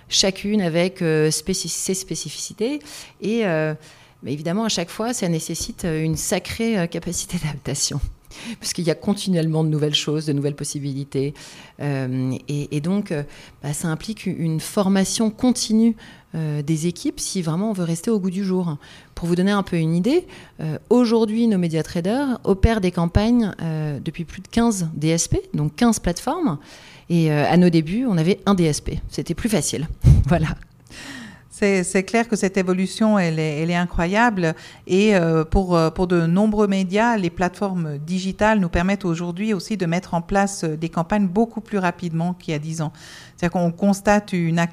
chacune 0.08 0.62
avec 0.62 1.02
euh, 1.02 1.30
ses 1.30 1.94
spécificités. 1.94 2.80
Et 3.22 3.44
évidemment, 4.26 4.64
à 4.64 4.70
chaque 4.70 4.90
fois, 4.90 5.14
ça 5.14 5.28
nécessite 5.28 5.84
une 5.84 6.16
sacrée 6.16 6.88
capacité 6.88 7.38
d'adaptation 7.38 8.00
parce 8.60 8.74
qu'il 8.74 8.86
y 8.86 8.92
a 8.92 8.96
continuellement 8.96 9.64
de 9.64 9.70
nouvelles 9.70 9.96
choses, 9.96 10.26
de 10.26 10.34
nouvelles 10.34 10.56
possibilités. 10.56 11.34
Euh, 11.80 12.34
et, 12.48 12.82
donc, 12.82 13.12
euh, 13.12 13.24
bah, 13.62 13.74
ça 13.74 13.88
implique 13.88 14.26
une 14.26 14.60
formation 14.60 15.30
continue 15.30 15.96
euh, 16.36 16.62
des 16.62 16.88
équipes 16.88 17.20
si 17.20 17.42
vraiment 17.42 17.70
on 17.70 17.74
veut 17.74 17.84
rester 17.84 18.10
au 18.10 18.20
goût 18.20 18.32
du 18.32 18.44
jour. 18.44 18.78
Pour 19.16 19.28
vous 19.28 19.36
donner 19.36 19.52
un 19.52 19.64
peu 19.64 19.78
une 19.78 19.96
idée, 19.96 20.26
aujourd'hui, 20.90 21.48
nos 21.48 21.58
média 21.58 21.84
traders 21.84 22.40
opèrent 22.44 22.82
des 22.82 22.92
campagnes 22.92 23.54
depuis 24.04 24.26
plus 24.26 24.42
de 24.42 24.48
15 24.48 24.90
DSP, 24.96 25.38
donc 25.54 25.76
15 25.76 26.00
plateformes. 26.00 26.58
Et 27.10 27.32
à 27.32 27.56
nos 27.58 27.70
débuts, 27.70 28.06
on 28.10 28.18
avait 28.18 28.40
un 28.46 28.56
DSP. 28.56 28.94
C'était 29.10 29.36
plus 29.36 29.50
facile. 29.50 29.88
voilà. 30.28 30.48
C'est 31.56 32.04
clair 32.04 32.28
que 32.28 32.36
cette 32.36 32.58
évolution, 32.58 33.20
elle 33.20 33.38
est, 33.38 33.76
incroyable. 33.76 34.56
Et 34.88 35.16
euh, 35.16 35.46
pour, 35.46 35.78
euh, 35.78 35.92
pour 35.92 36.08
de 36.08 36.26
nombreux 36.26 36.66
médias, 36.66 37.16
les 37.16 37.30
plateformes 37.30 38.00
digitales 38.00 38.60
nous 38.60 38.70
permettent 38.70 39.06
aujourd'hui 39.06 39.54
aussi 39.54 39.78
de 39.78 39.86
mettre 39.86 40.16
en 40.16 40.22
place 40.24 40.64
des 40.64 40.90
campagnes 40.90 41.28
beaucoup 41.28 41.62
plus 41.62 41.78
rapidement 41.78 42.34
qu'il 42.34 42.54
y 42.54 42.56
a 42.56 42.60
10 42.60 42.82
ans. 42.82 42.92
C'est-à-dire 43.38 43.52
qu'on 43.52 43.72
constate 43.72 44.34
une, 44.34 44.66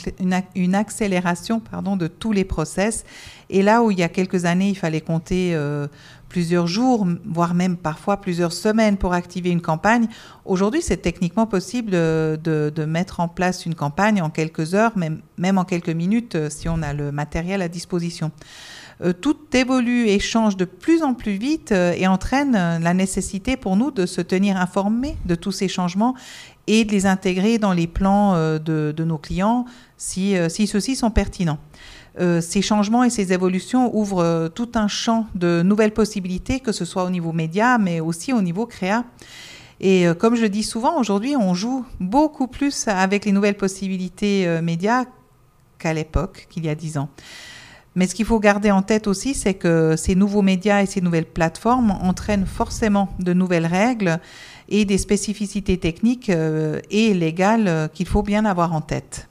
une, 0.54 0.74
accélération 0.74 1.60
pardon, 1.60 1.96
de 1.96 2.06
tous 2.06 2.32
les 2.32 2.44
process. 2.44 3.04
Et 3.50 3.62
là 3.62 3.82
où 3.82 3.90
il 3.90 3.98
y 3.98 4.02
a 4.02 4.08
quelques 4.08 4.46
années, 4.46 4.70
il 4.70 4.74
fallait 4.74 5.00
compter 5.02 5.54
euh, 5.54 5.86
plusieurs 6.30 6.68
jours, 6.68 7.06
voire 7.26 7.52
même 7.52 7.76
parfois 7.76 8.18
plusieurs 8.18 8.54
semaines 8.54 8.96
pour 8.96 9.12
activer 9.12 9.50
une 9.50 9.60
campagne. 9.60 10.06
Aujourd'hui, 10.46 10.80
c'est 10.80 10.96
techniquement 10.96 11.46
possible 11.46 11.90
de, 11.90 12.84
mettre 12.86 13.20
en 13.20 13.28
place 13.28 13.66
une 13.66 13.74
campagne 13.74 14.22
en 14.22 14.30
quelques 14.30 14.74
heures, 14.74 14.96
même, 14.96 15.20
même 15.36 15.58
en 15.58 15.64
quelques 15.64 15.90
minutes, 15.90 16.36
euh, 16.36 16.48
si 16.48 16.68
on 16.68 16.82
a 16.82 16.94
le 16.94 17.12
matériel 17.12 17.60
à 17.60 17.68
disposition. 17.68 18.30
Euh, 19.02 19.12
tout 19.12 19.36
évolue 19.52 20.06
et 20.08 20.18
change 20.18 20.56
de 20.56 20.64
plus 20.64 21.02
en 21.02 21.14
plus 21.14 21.32
vite 21.32 21.72
euh, 21.72 21.92
et 21.96 22.06
entraîne 22.06 22.52
la 22.52 22.94
nécessité 22.94 23.56
pour 23.56 23.76
nous 23.76 23.90
de 23.90 24.06
se 24.06 24.20
tenir 24.20 24.56
informés 24.56 25.16
de 25.26 25.34
tous 25.34 25.52
ces 25.52 25.68
changements 25.68 26.14
et 26.66 26.84
de 26.84 26.92
les 26.92 27.06
intégrer 27.06 27.58
dans 27.58 27.72
les 27.72 27.86
plans 27.88 28.34
de, 28.34 28.94
nos 28.98 29.18
clients 29.18 29.64
si, 29.96 30.36
si 30.48 30.68
ceux-ci 30.68 30.94
sont 30.94 31.10
pertinents. 31.10 31.58
Euh, 32.18 32.40
ces 32.40 32.62
changements 32.62 33.04
et 33.04 33.10
ces 33.10 33.32
évolutions 33.32 33.94
ouvrent 33.96 34.24
euh, 34.24 34.48
tout 34.48 34.70
un 34.74 34.88
champ 34.88 35.26
de 35.34 35.62
nouvelles 35.62 35.92
possibilités, 35.92 36.60
que 36.60 36.72
ce 36.72 36.84
soit 36.84 37.04
au 37.04 37.10
niveau 37.10 37.32
média, 37.32 37.78
mais 37.78 38.00
aussi 38.00 38.32
au 38.32 38.42
niveau 38.42 38.66
créa. 38.66 39.04
Et 39.80 40.06
euh, 40.06 40.14
comme 40.14 40.34
je 40.34 40.46
dis 40.46 40.64
souvent, 40.64 40.98
aujourd'hui, 40.98 41.36
on 41.36 41.54
joue 41.54 41.84
beaucoup 42.00 42.48
plus 42.48 42.88
avec 42.88 43.24
les 43.24 43.32
nouvelles 43.32 43.56
possibilités 43.56 44.60
médias 44.62 45.04
qu'à 45.78 45.94
l'époque, 45.94 46.46
qu'il 46.50 46.66
y 46.66 46.68
a 46.68 46.74
dix 46.74 46.98
ans. 46.98 47.08
Mais 47.96 48.06
ce 48.06 48.14
qu'il 48.14 48.26
faut 48.26 48.38
garder 48.38 48.70
en 48.70 48.82
tête 48.82 49.06
aussi, 49.06 49.34
c'est 49.34 49.54
que 49.54 49.96
ces 49.96 50.14
nouveaux 50.14 50.42
médias 50.42 50.82
et 50.82 50.86
ces 50.86 51.00
nouvelles 51.00 51.26
plateformes 51.26 51.90
entraînent 52.02 52.46
forcément 52.46 53.08
de 53.18 53.32
nouvelles 53.32 53.66
règles 53.66 54.20
et 54.68 54.84
des 54.84 54.98
spécificités 54.98 55.76
techniques 55.76 56.30
et 56.30 57.14
légales 57.14 57.90
qu'il 57.92 58.06
faut 58.06 58.22
bien 58.22 58.44
avoir 58.44 58.74
en 58.74 58.80
tête. 58.80 59.29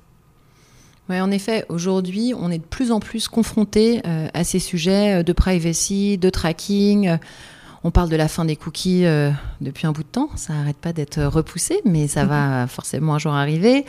Oui, 1.10 1.20
en 1.20 1.32
effet, 1.32 1.66
aujourd'hui, 1.70 2.34
on 2.38 2.52
est 2.52 2.60
de 2.60 2.64
plus 2.64 2.92
en 2.92 3.00
plus 3.00 3.28
confronté 3.28 4.02
euh, 4.06 4.28
à 4.36 4.44
ces 4.44 4.60
sujets 4.60 5.24
de 5.24 5.34
privacy, 5.34 6.20
de 6.20 6.30
tracking. 6.30 7.18
On 7.84 7.90
parle 7.90 8.10
de 8.10 8.16
la 8.16 8.28
fin 8.28 8.46
des 8.46 8.56
cookies 8.56 9.06
depuis 9.62 9.88
un 9.88 9.94
bout 9.94 10.04
de 10.04 10.10
temps. 10.10 10.30
Ça 10.36 10.54
n'arrête 10.54 10.78
pas 10.78 10.92
d'être 10.92 11.24
repoussé, 11.24 11.80
mais 11.86 12.08
ça 12.10 12.26
va 12.26 12.68
forcément 12.68 13.16
un 13.16 13.20
jour 13.20 13.34
arriver. 13.34 13.86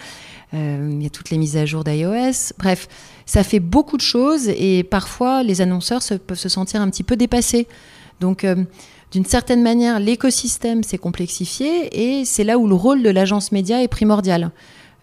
il 0.53 1.03
y 1.03 1.07
a 1.07 1.11
toutes 1.11 1.31
les 1.31 1.39
mises 1.39 1.57
à 1.57 1.67
jour 1.67 1.83
d'iOS. 1.83 2.53
Bref, 2.57 2.87
ça 3.27 3.43
fait 3.43 3.59
beaucoup 3.59 3.97
de 3.97 4.03
choses 4.03 4.49
et 4.49 4.85
parfois 4.85 5.43
les 5.43 5.61
annonceurs 5.61 6.03
peuvent 6.25 6.39
se 6.39 6.49
sentir 6.49 6.81
un 6.81 6.89
petit 6.89 7.03
peu 7.03 7.17
dépassés. 7.17 7.67
Donc, 8.21 8.47
d'une 9.11 9.25
certaine 9.25 9.65
manière, 9.65 9.99
l'écosystème 9.99 10.85
s'est 10.85 10.99
complexifié 10.99 12.21
et 12.21 12.25
c'est 12.25 12.45
là 12.45 12.59
où 12.59 12.69
le 12.69 12.77
rôle 12.77 13.03
de 13.03 13.11
l'agence 13.11 13.51
média 13.51 13.83
est 13.83 13.89
primordial. 13.89 14.53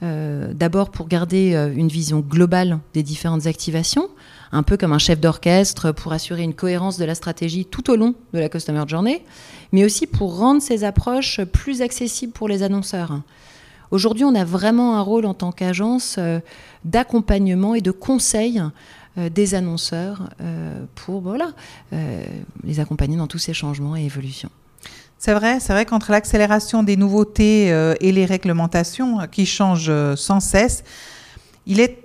Euh, 0.04 0.54
d'abord 0.54 0.92
pour 0.92 1.08
garder 1.08 1.56
euh, 1.56 1.74
une 1.74 1.88
vision 1.88 2.20
globale 2.20 2.80
des 2.94 3.02
différentes 3.02 3.48
activations, 3.48 4.10
un 4.52 4.62
peu 4.62 4.78
comme 4.78 4.94
un 4.94 5.00
chef 5.00 5.20
d'orchestre 5.20 5.92
pour 5.92 6.14
assurer 6.14 6.44
une 6.44 6.54
cohérence 6.54 7.00
de 7.00 7.06
la 7.06 7.16
stratégie 7.16 7.66
tout 7.66 7.90
au 7.90 7.96
long 7.96 8.14
de 8.32 8.40
la 8.40 8.48
Customer 8.48 8.84
Journey, 8.88 9.24
mais 9.72 9.84
aussi 9.84 10.06
pour 10.06 10.38
rendre 10.38 10.62
ces 10.62 10.84
approches 10.84 11.42
plus 11.46 11.82
accessibles 11.82 12.32
pour 12.32 12.48
les 12.48 12.62
annonceurs. 12.62 13.22
Aujourd'hui, 13.90 14.24
on 14.24 14.36
a 14.36 14.46
vraiment 14.46 14.98
un 14.98 15.02
rôle 15.02 15.26
en 15.26 15.34
tant 15.34 15.52
qu'agence 15.52 16.18
euh, 16.20 16.42
d'accompagnement 16.86 17.74
et 17.74 17.82
de 17.82 17.92
conseil 17.92 18.62
des 19.34 19.56
annonceurs 19.56 20.30
pour 20.94 21.22
voilà, 21.22 21.54
les 22.64 22.80
accompagner 22.80 23.18
dans 23.18 23.26
tous 23.26 23.40
ces 23.40 23.52
changements 23.52 23.96
et 23.96 24.06
évolutions. 24.06 24.52
C'est 25.20 25.34
vrai, 25.34 25.60
c'est 25.60 25.74
vrai 25.74 25.86
qu'entre 25.86 26.12
l'accélération 26.12 26.84
des 26.84 26.96
nouveautés 26.96 27.68
et 28.00 28.12
les 28.12 28.26
réglementations 28.26 29.20
qui 29.32 29.46
changent 29.46 29.92
sans 30.16 30.40
cesse, 30.40 30.84
il 31.66 31.80
est 31.80 32.04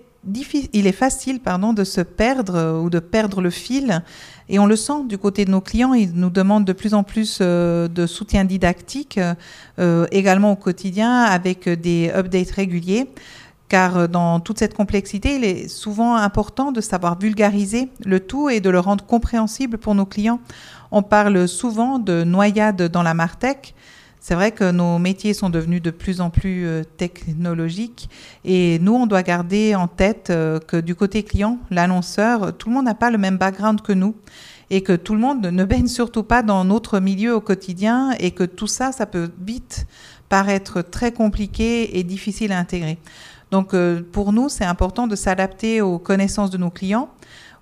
il 0.73 0.87
est 0.87 0.93
facile 0.93 1.41
pardon, 1.41 1.73
de 1.73 1.83
se 1.83 2.01
perdre 2.01 2.81
ou 2.81 2.91
de 2.91 3.01
perdre 3.01 3.41
le 3.41 3.51
fil. 3.51 4.05
Et 4.49 4.61
on 4.61 4.67
le 4.67 4.77
sent 4.77 5.05
du 5.09 5.19
côté 5.19 5.45
de 5.45 5.51
nos 5.51 5.61
clients. 5.61 5.95
Ils 5.95 6.13
nous 6.13 6.31
demandent 6.31 6.65
de 6.65 6.73
plus 6.73 6.95
en 6.95 7.03
plus 7.03 7.41
de 7.41 8.07
soutien 8.07 8.45
didactique, 8.45 9.19
également 10.13 10.53
au 10.53 10.57
quotidien, 10.57 11.23
avec 11.23 11.69
des 11.69 12.13
updates 12.15 12.53
réguliers 12.53 13.09
car 13.73 13.97
euh, 13.97 14.07
dans 14.07 14.39
toute 14.39 14.59
cette 14.59 14.75
complexité, 14.75 15.37
il 15.37 15.45
est 15.45 15.67
souvent 15.67 16.15
important 16.15 16.73
de 16.73 16.83
savoir 16.83 17.19
vulgariser 17.19 17.89
le 18.05 18.21
tout 18.21 18.51
et 18.51 18.61
de 18.61 18.69
le 18.69 18.79
rendre 18.79 19.05
compréhensible 19.07 19.79
pour 19.79 19.95
nos 19.95 20.05
clients. 20.05 20.41
On 20.95 21.03
parle 21.03 21.49
souvent 21.49 21.99
de 21.99 22.23
noyade 22.23 22.83
dans 22.83 23.03
la 23.03 23.15
Martech. 23.15 23.75
C'est 24.21 24.35
vrai 24.35 24.53
que 24.53 24.71
nos 24.71 24.99
métiers 24.99 25.33
sont 25.33 25.49
devenus 25.49 25.81
de 25.81 25.91
plus 25.91 26.21
en 26.21 26.29
plus 26.29 26.67
euh, 26.67 26.85
technologiques 26.85 28.11
et 28.45 28.79
nous, 28.79 28.93
on 28.93 29.07
doit 29.07 29.23
garder 29.23 29.75
en 29.75 29.89
tête 29.89 30.29
euh, 30.29 30.61
que 30.61 30.77
du 30.77 30.95
côté 30.95 31.23
client, 31.23 31.59
l'annonceur, 31.71 32.57
tout 32.57 32.69
le 32.69 32.75
monde 32.75 32.85
n'a 32.85 32.95
pas 32.95 33.11
le 33.11 33.17
même 33.17 33.39
background 33.39 33.81
que 33.81 33.95
nous 33.95 34.15
et 34.69 34.83
que 34.83 34.93
tout 34.93 35.15
le 35.15 35.21
monde 35.21 35.47
ne 35.47 35.65
baigne 35.65 35.87
surtout 35.89 36.25
pas 36.25 36.43
dans 36.43 36.63
notre 36.63 37.01
milieu 37.01 37.35
au 37.35 37.41
quotidien 37.41 38.13
et 38.21 38.33
que 38.33 38.45
tout 38.45 38.67
ça, 38.67 38.93
ça 38.93 39.07
peut 39.07 39.31
vite 39.41 39.87
paraître 40.29 40.83
très 40.83 41.11
compliqué 41.11 41.99
et 41.99 42.05
difficile 42.05 42.53
à 42.53 42.59
intégrer. 42.59 42.99
Donc 43.51 43.73
euh, 43.73 44.03
pour 44.13 44.33
nous, 44.35 44.51
c'est 44.51 44.65
important 44.65 45.07
de 45.07 45.17
s'adapter 45.17 45.81
aux 45.81 45.99
connaissances 45.99 46.51
de 46.51 46.59
nos 46.59 46.71
clients, 46.71 47.09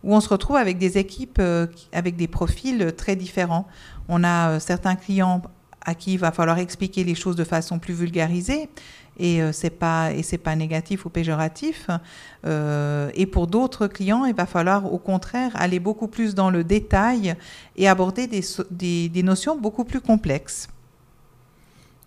où 0.05 0.15
on 0.15 0.21
se 0.21 0.29
retrouve 0.29 0.57
avec 0.57 0.79
des 0.79 0.99
équipes 0.99 1.39
euh, 1.41 1.67
avec 1.93 2.17
des 2.17 2.29
profils 2.29 2.93
très 2.97 3.17
différents. 3.17 3.67
On 4.09 4.25
a 4.25 4.51
euh, 4.51 4.61
certains 4.61 4.97
clients 4.97 5.43
à 5.83 5.95
qui 5.95 6.15
il 6.15 6.19
va 6.19 6.31
falloir 6.31 6.59
expliquer 6.59 7.05
les 7.05 7.15
choses 7.15 7.37
de 7.37 7.45
façon 7.45 7.79
plus 7.79 7.95
vulgarisée 7.95 8.69
et 9.19 9.43
euh, 9.43 9.53
c'est 9.53 9.71
pas 9.71 10.13
et 10.13 10.23
c'est 10.23 10.39
pas 10.39 10.55
négatif 10.57 11.07
ou 11.07 11.11
péjoratif. 11.11 11.89
et 12.45 13.27
pour 13.27 13.47
d'autres 13.47 13.87
clients, 13.87 14.25
il 14.25 14.35
va 14.35 14.47
falloir 14.47 14.93
au 14.93 14.99
contraire 14.99 15.53
aller 15.55 15.81
beaucoup 15.81 16.09
plus 16.09 16.35
dans 16.35 16.51
le 16.51 16.65
détail 16.65 17.35
et 17.77 17.89
aborder 17.89 18.27
des, 18.27 19.09
des 19.09 19.23
notions 19.23 19.57
beaucoup 19.57 19.85
plus 19.85 20.01
complexes. 20.01 20.69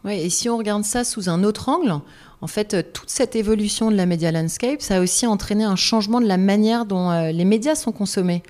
Oui, 0.06 0.20
et 0.20 0.30
si 0.30 0.50
on 0.50 0.58
regarde 0.58 0.84
ça 0.84 1.06
sous 1.06 1.30
un 1.30 1.44
autre 1.44 1.70
angle, 1.70 2.02
en 2.44 2.48
fait, 2.48 2.74
euh, 2.74 2.84
toute 2.84 3.10
cette 3.10 3.38
évolution 3.38 3.90
de 3.90 3.96
la 3.96 4.06
media 4.06 4.30
landscape, 4.30 4.82
ça 4.82 4.98
a 4.98 5.00
aussi 5.00 5.26
entraîné 5.26 5.64
un 5.64 5.78
changement 5.78 6.20
de 6.20 6.28
la 6.28 6.36
manière 6.36 6.86
dont 6.86 7.10
euh, 7.10 7.32
les 7.32 7.46
médias 7.46 7.74
sont 7.74 7.94
consommés. 7.94 8.44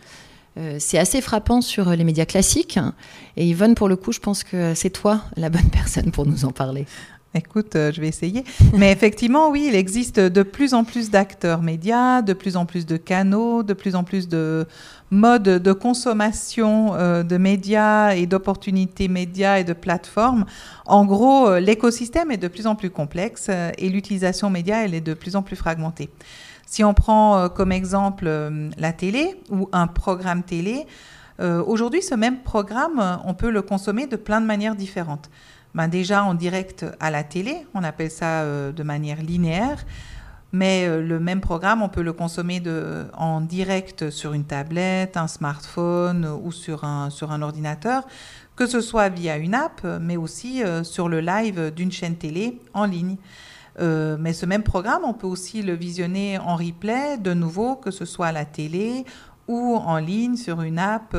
Euh, 0.57 0.77
c'est 0.79 0.97
assez 0.97 1.21
frappant 1.21 1.61
sur 1.61 1.91
les 1.91 2.03
médias 2.03 2.25
classiques. 2.25 2.79
Et 3.37 3.45
Yvonne, 3.45 3.75
pour 3.75 3.87
le 3.87 3.95
coup, 3.95 4.11
je 4.11 4.19
pense 4.19 4.43
que 4.43 4.73
c'est 4.73 4.89
toi 4.89 5.21
la 5.37 5.51
bonne 5.51 5.69
personne 5.71 6.09
pour 6.09 6.25
nous 6.25 6.43
en 6.43 6.49
parler. 6.49 6.87
Écoute, 7.35 7.73
je 7.75 8.01
vais 8.01 8.07
essayer. 8.07 8.43
Mais 8.75 8.91
effectivement, 8.91 9.49
oui, 9.51 9.67
il 9.69 9.75
existe 9.75 10.19
de 10.19 10.41
plus 10.41 10.73
en 10.73 10.83
plus 10.83 11.11
d'acteurs 11.11 11.61
médias, 11.61 12.23
de 12.23 12.33
plus 12.33 12.57
en 12.57 12.65
plus 12.65 12.87
de 12.87 12.97
canaux, 12.97 13.61
de 13.61 13.73
plus 13.73 13.95
en 13.95 14.03
plus 14.03 14.27
de 14.27 14.67
mode 15.13 15.43
de 15.43 15.73
consommation 15.73 16.95
euh, 16.95 17.23
de 17.23 17.37
médias 17.37 18.15
et 18.15 18.25
d'opportunités 18.25 19.07
médias 19.07 19.59
et 19.59 19.63
de 19.63 19.73
plateformes. 19.73 20.45
En 20.85 21.05
gros, 21.05 21.47
euh, 21.47 21.59
l'écosystème 21.59 22.31
est 22.31 22.37
de 22.37 22.47
plus 22.47 22.67
en 22.67 22.75
plus 22.75 22.89
complexe 22.89 23.47
euh, 23.49 23.71
et 23.77 23.89
l'utilisation 23.89 24.49
média, 24.49 24.83
elle 24.83 24.93
est 24.93 25.01
de 25.01 25.13
plus 25.13 25.35
en 25.35 25.41
plus 25.41 25.55
fragmentée. 25.55 26.09
Si 26.65 26.83
on 26.83 26.93
prend 26.93 27.49
comme 27.49 27.71
exemple 27.71 28.27
la 28.79 28.93
télé 28.93 29.39
ou 29.51 29.69
un 29.73 29.85
programme 29.85 30.41
télé, 30.41 30.87
aujourd'hui, 31.39 32.01
ce 32.01 32.15
même 32.15 32.39
programme, 32.39 33.19
on 33.25 33.35
peut 33.35 33.51
le 33.51 33.61
consommer 33.61 34.07
de 34.07 34.15
plein 34.15 34.41
de 34.41 34.47
manières 34.47 34.75
différentes. 34.75 35.29
Ben 35.75 35.87
déjà 35.87 36.23
en 36.23 36.33
direct 36.33 36.83
à 36.99 37.11
la 37.11 37.23
télé, 37.23 37.67
on 37.75 37.83
appelle 37.83 38.09
ça 38.09 38.43
de 38.71 38.83
manière 38.83 39.21
linéaire. 39.21 39.85
Mais 40.53 40.87
euh, 40.87 41.01
le 41.01 41.19
même 41.19 41.41
programme, 41.41 41.81
on 41.81 41.89
peut 41.89 42.03
le 42.03 42.13
consommer 42.13 42.61
en 43.17 43.41
direct 43.41 44.11
sur 44.11 44.33
une 44.33 44.45
tablette, 44.45 45.17
un 45.17 45.27
smartphone 45.27 46.27
ou 46.43 46.51
sur 46.51 46.83
un, 46.83 47.09
ordinateur, 47.41 48.03
que 48.55 48.67
ce 48.67 48.79
soit 48.79 49.09
via 49.09 49.37
une 49.37 49.55
app, 49.55 49.85
mais 49.99 50.15
aussi 50.15 50.63
euh, 50.63 50.83
sur 50.83 51.09
le 51.09 51.21
live 51.21 51.73
d'une 51.75 51.91
chaîne 51.91 52.15
télé 52.15 52.61
en 52.75 52.85
ligne. 52.85 53.17
Euh, 53.79 54.17
mais 54.19 54.33
ce 54.33 54.45
même 54.45 54.61
programme, 54.61 55.01
on 55.03 55.13
peut 55.13 55.25
aussi 55.25 55.63
le 55.63 55.73
visionner 55.73 56.37
en 56.37 56.55
replay, 56.55 57.17
de 57.17 57.33
nouveau, 57.33 57.75
que 57.75 57.89
ce 57.89 58.05
soit 58.05 58.27
à 58.27 58.31
la 58.31 58.45
télé 58.45 59.05
ou 59.47 59.75
en 59.75 59.97
ligne 59.97 60.35
sur 60.35 60.61
une 60.61 60.79
app 60.79 61.15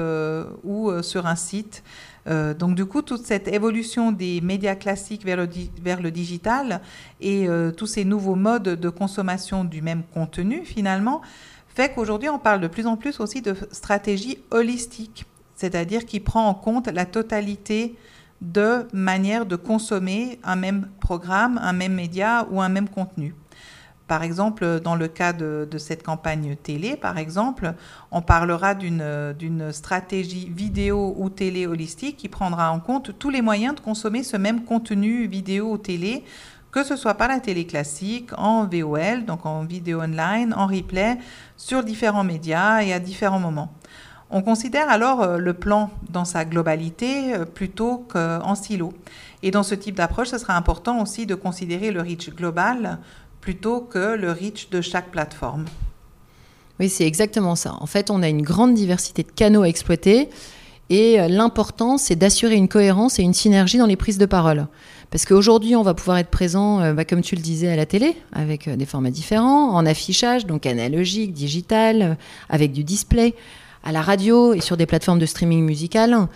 ou 0.65 0.91
sur 1.03 1.27
un 1.27 1.37
site. 1.37 1.83
Euh, 2.27 2.55
donc 2.55 2.75
du 2.75 2.87
coup, 2.87 3.03
toute 3.03 3.25
cette 3.25 3.49
évolution 3.49 4.13
des 4.13 4.41
médias 4.41 4.75
classiques 4.75 5.25
vers 5.25 5.37
le, 5.37 5.49
vers 5.83 6.01
le 6.01 6.11
digital 6.11 6.81
et 7.21 7.49
euh, 7.49 7.71
tous 7.71 7.87
ces 7.87 8.05
nouveaux 8.05 8.35
modes 8.35 8.63
de 8.81 8.89
consommation 8.89 9.65
du 9.65 9.83
même 9.83 10.03
contenu, 10.13 10.65
finalement, 10.65 11.21
fait 11.69 11.93
qu'aujourd'hui, 11.93 12.29
on 12.29 12.39
parle 12.39 12.61
de 12.61 12.69
plus 12.69 12.87
en 12.87 12.97
plus 12.97 13.21
aussi 13.21 13.43
de 13.43 13.55
stratégie 13.73 14.39
holistique, 14.51 15.27
c'est-à-dire 15.55 16.07
qui 16.07 16.21
prend 16.21 16.49
en 16.49 16.55
compte 16.55 16.89
la 16.89 17.05
totalité 17.05 17.95
de 18.41 18.87
manières 18.93 19.47
de 19.47 19.57
consommer 19.57 20.39
un 20.45 20.57
même 20.57 20.89
programme, 21.01 21.59
un 21.63 21.73
même 21.73 21.95
média 21.95 22.47
ou 22.51 22.61
un 22.61 22.69
même 22.69 22.89
contenu. 22.89 23.35
Par 24.07 24.23
exemple, 24.23 24.81
dans 24.81 24.97
le 24.97 25.09
cas 25.09 25.33
de, 25.33 25.67
cette 25.79 26.03
campagne 26.03 26.57
télé, 26.63 26.97
par 26.97 27.17
exemple, 27.17 27.73
on 28.11 28.21
parlera 28.21 28.75
d'une 28.75 29.73
stratégie 29.73 30.51
vidéo 30.55 31.15
ou 31.17 31.31
télé 31.31 31.67
holistique 31.67 32.19
qui 32.19 32.29
prendra 32.29 32.71
en 32.71 32.81
compte 32.81 33.19
tous 33.19 33.31
les 33.31 33.41
moyens 33.41 33.75
de 33.75 33.81
consommer 33.81 34.23
ce 34.23 34.37
même 34.37 34.65
contenu 34.65 35.27
vidéo 35.27 35.73
ou 35.73 35.79
télé, 35.79 36.23
que 36.71 36.83
ce 36.83 36.97
soit 36.97 37.15
par 37.15 37.29
la 37.29 37.41
télé 37.41 37.67
classique, 37.67 38.31
en 38.37 38.67
VOL, 38.67 39.25
donc 39.25 39.47
en 39.47 39.65
vidéo 39.65 40.01
online, 40.03 40.53
en 40.55 40.67
replay, 40.67 41.19
sur 41.57 41.83
différents 41.83 42.25
médias 42.25 42.83
et 42.83 42.93
à 42.93 42.99
différents 42.99 43.39
moments. 43.39 43.73
On 44.31 44.43
considère 44.43 44.91
alors 44.91 45.23
euh, 45.23 45.39
le 45.39 45.55
plan 45.55 45.91
dans 46.11 46.25
sa 46.25 46.45
globalité 46.45 47.35
euh, 47.35 47.45
plutôt 47.45 47.99
qu'en 47.99 48.57
silo. 48.57 48.93
Et 49.45 49.53
dans 49.53 49.63
ce 49.63 49.77
type 49.77 49.95
d'approche, 49.95 50.29
ce 50.29 50.39
sera 50.39 50.57
important 50.57 51.01
aussi 51.01 51.25
de 51.27 51.37
considérer 51.37 51.93
le 51.93 52.01
reach 52.01 52.35
global 52.35 52.99
plutôt 53.45 53.83
que 53.83 54.17
le 54.17 54.33
reach 54.33 54.71
de 54.71 54.81
chaque 54.81 55.11
plateforme. 55.11 55.67
Oui, 56.81 56.89
c'est 56.89 57.07
exactement 57.07 57.57
ça. 57.57 57.75
En 57.79 57.85
fait, 57.85 58.11
on 58.11 58.23
a 58.23 58.29
une 58.29 58.41
grande 58.41 58.73
diversité 58.73 59.23
de 59.23 59.31
canaux 59.31 59.65
à 59.65 59.69
exploiter 59.69 60.31
et 60.89 61.21
euh, 61.21 61.29
l'important, 61.29 61.99
c'est 61.99 62.17
d'assurer 62.17 62.55
une 62.55 62.69
cohérence 62.69 63.19
et 63.19 63.23
une 63.23 63.35
synergie 63.35 63.77
dans 63.77 63.85
les 63.85 63.97
prises 63.97 64.17
de 64.17 64.25
parole. 64.25 64.67
Parce 65.11 65.27
qu'aujourd'hui, 65.27 65.77
on 65.77 65.83
va 65.83 65.93
pouvoir 65.93 66.17
être 66.17 66.31
présent, 66.31 66.81
euh, 66.81 66.95
bah, 66.95 67.05
comme 67.05 67.21
tu 67.21 67.37
le 67.37 67.43
disais, 67.43 67.69
à 67.69 67.77
la 67.77 67.85
télé, 67.85 68.17
avec 68.33 68.67
euh, 68.67 68.77
des 68.77 68.87
formats 68.87 69.11
différents, 69.11 69.73
en 69.73 69.85
affichage, 69.85 70.47
donc 70.47 70.65
analogique, 70.65 71.35
digital, 71.35 72.17
avec 72.49 72.73
du 72.73 72.83
display, 72.83 73.35
à 73.85 73.93
la 73.93 74.01
radio 74.01 74.55
et 74.55 74.63
sur 74.63 74.79
des 74.79 74.87
plateformes 74.87 75.19
de 75.19 75.27
streaming 75.27 75.63
musical. 75.65 76.29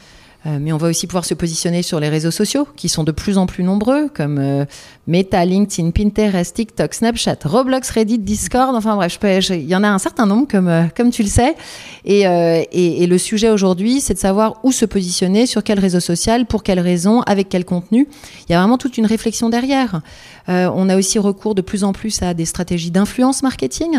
Euh, 0.47 0.59
mais 0.61 0.73
on 0.73 0.77
va 0.77 0.89
aussi 0.89 1.09
pouvoir 1.09 1.25
se 1.25 1.35
positionner 1.35 1.83
sur 1.83 1.99
les 1.99 2.09
réseaux 2.09 2.31
sociaux 2.31 2.69
qui 2.77 2.89
sont 2.89 3.03
de 3.03 3.11
plus 3.11 3.39
en 3.39 3.47
plus 3.47 3.65
nombreux, 3.65 4.09
comme 4.09 4.39
euh, 4.39 4.65
Meta, 5.09 5.45
LinkedIn, 5.45 5.91
Pinterest, 5.91 6.55
TikTok, 6.55 6.95
Snapchat, 6.95 7.39
Roblox, 7.45 7.91
Reddit, 7.91 8.21
Discord. 8.21 8.75
Enfin 8.77 8.95
bref, 8.95 9.19
il 9.51 9.67
y 9.67 9.75
en 9.75 9.83
a 9.83 9.89
un 9.89 9.99
certain 9.99 10.27
nombre, 10.27 10.47
comme, 10.49 10.69
euh, 10.69 10.85
comme 10.97 11.11
tu 11.11 11.25
le 11.25 11.29
sais. 11.29 11.57
Et, 12.05 12.21
et, 12.23 13.03
et 13.03 13.07
le 13.07 13.19
sujet 13.19 13.51
aujourd'hui, 13.51 14.01
c'est 14.01 14.15
de 14.15 14.19
savoir 14.19 14.61
où 14.63 14.73
se 14.73 14.85
positionner, 14.85 15.47
sur 15.47 15.63
quel 15.63 15.79
réseau 15.79 16.01
social, 16.01 16.47
pour 16.47 16.63
quelles 16.63 16.81
raisons, 16.81 17.21
avec 17.23 17.49
quel 17.49 17.65
contenu. 17.65 18.09
Il 18.49 18.53
y 18.53 18.55
a 18.55 18.61
vraiment 18.61 18.79
toute 18.79 18.97
une 18.97 19.07
réflexion 19.07 19.51
derrière. 19.51 20.01
on 20.47 20.89
a 20.89 20.97
aussi 20.97 21.19
recours 21.19 21.55
de 21.55 21.61
plus 21.61 21.85
en 21.85 21.93
plus 21.93 22.23
à 22.23 22.33
des 22.33 22.47
stratégies 22.47 22.91
d'influence 22.91 23.43
marketing. 23.43 23.99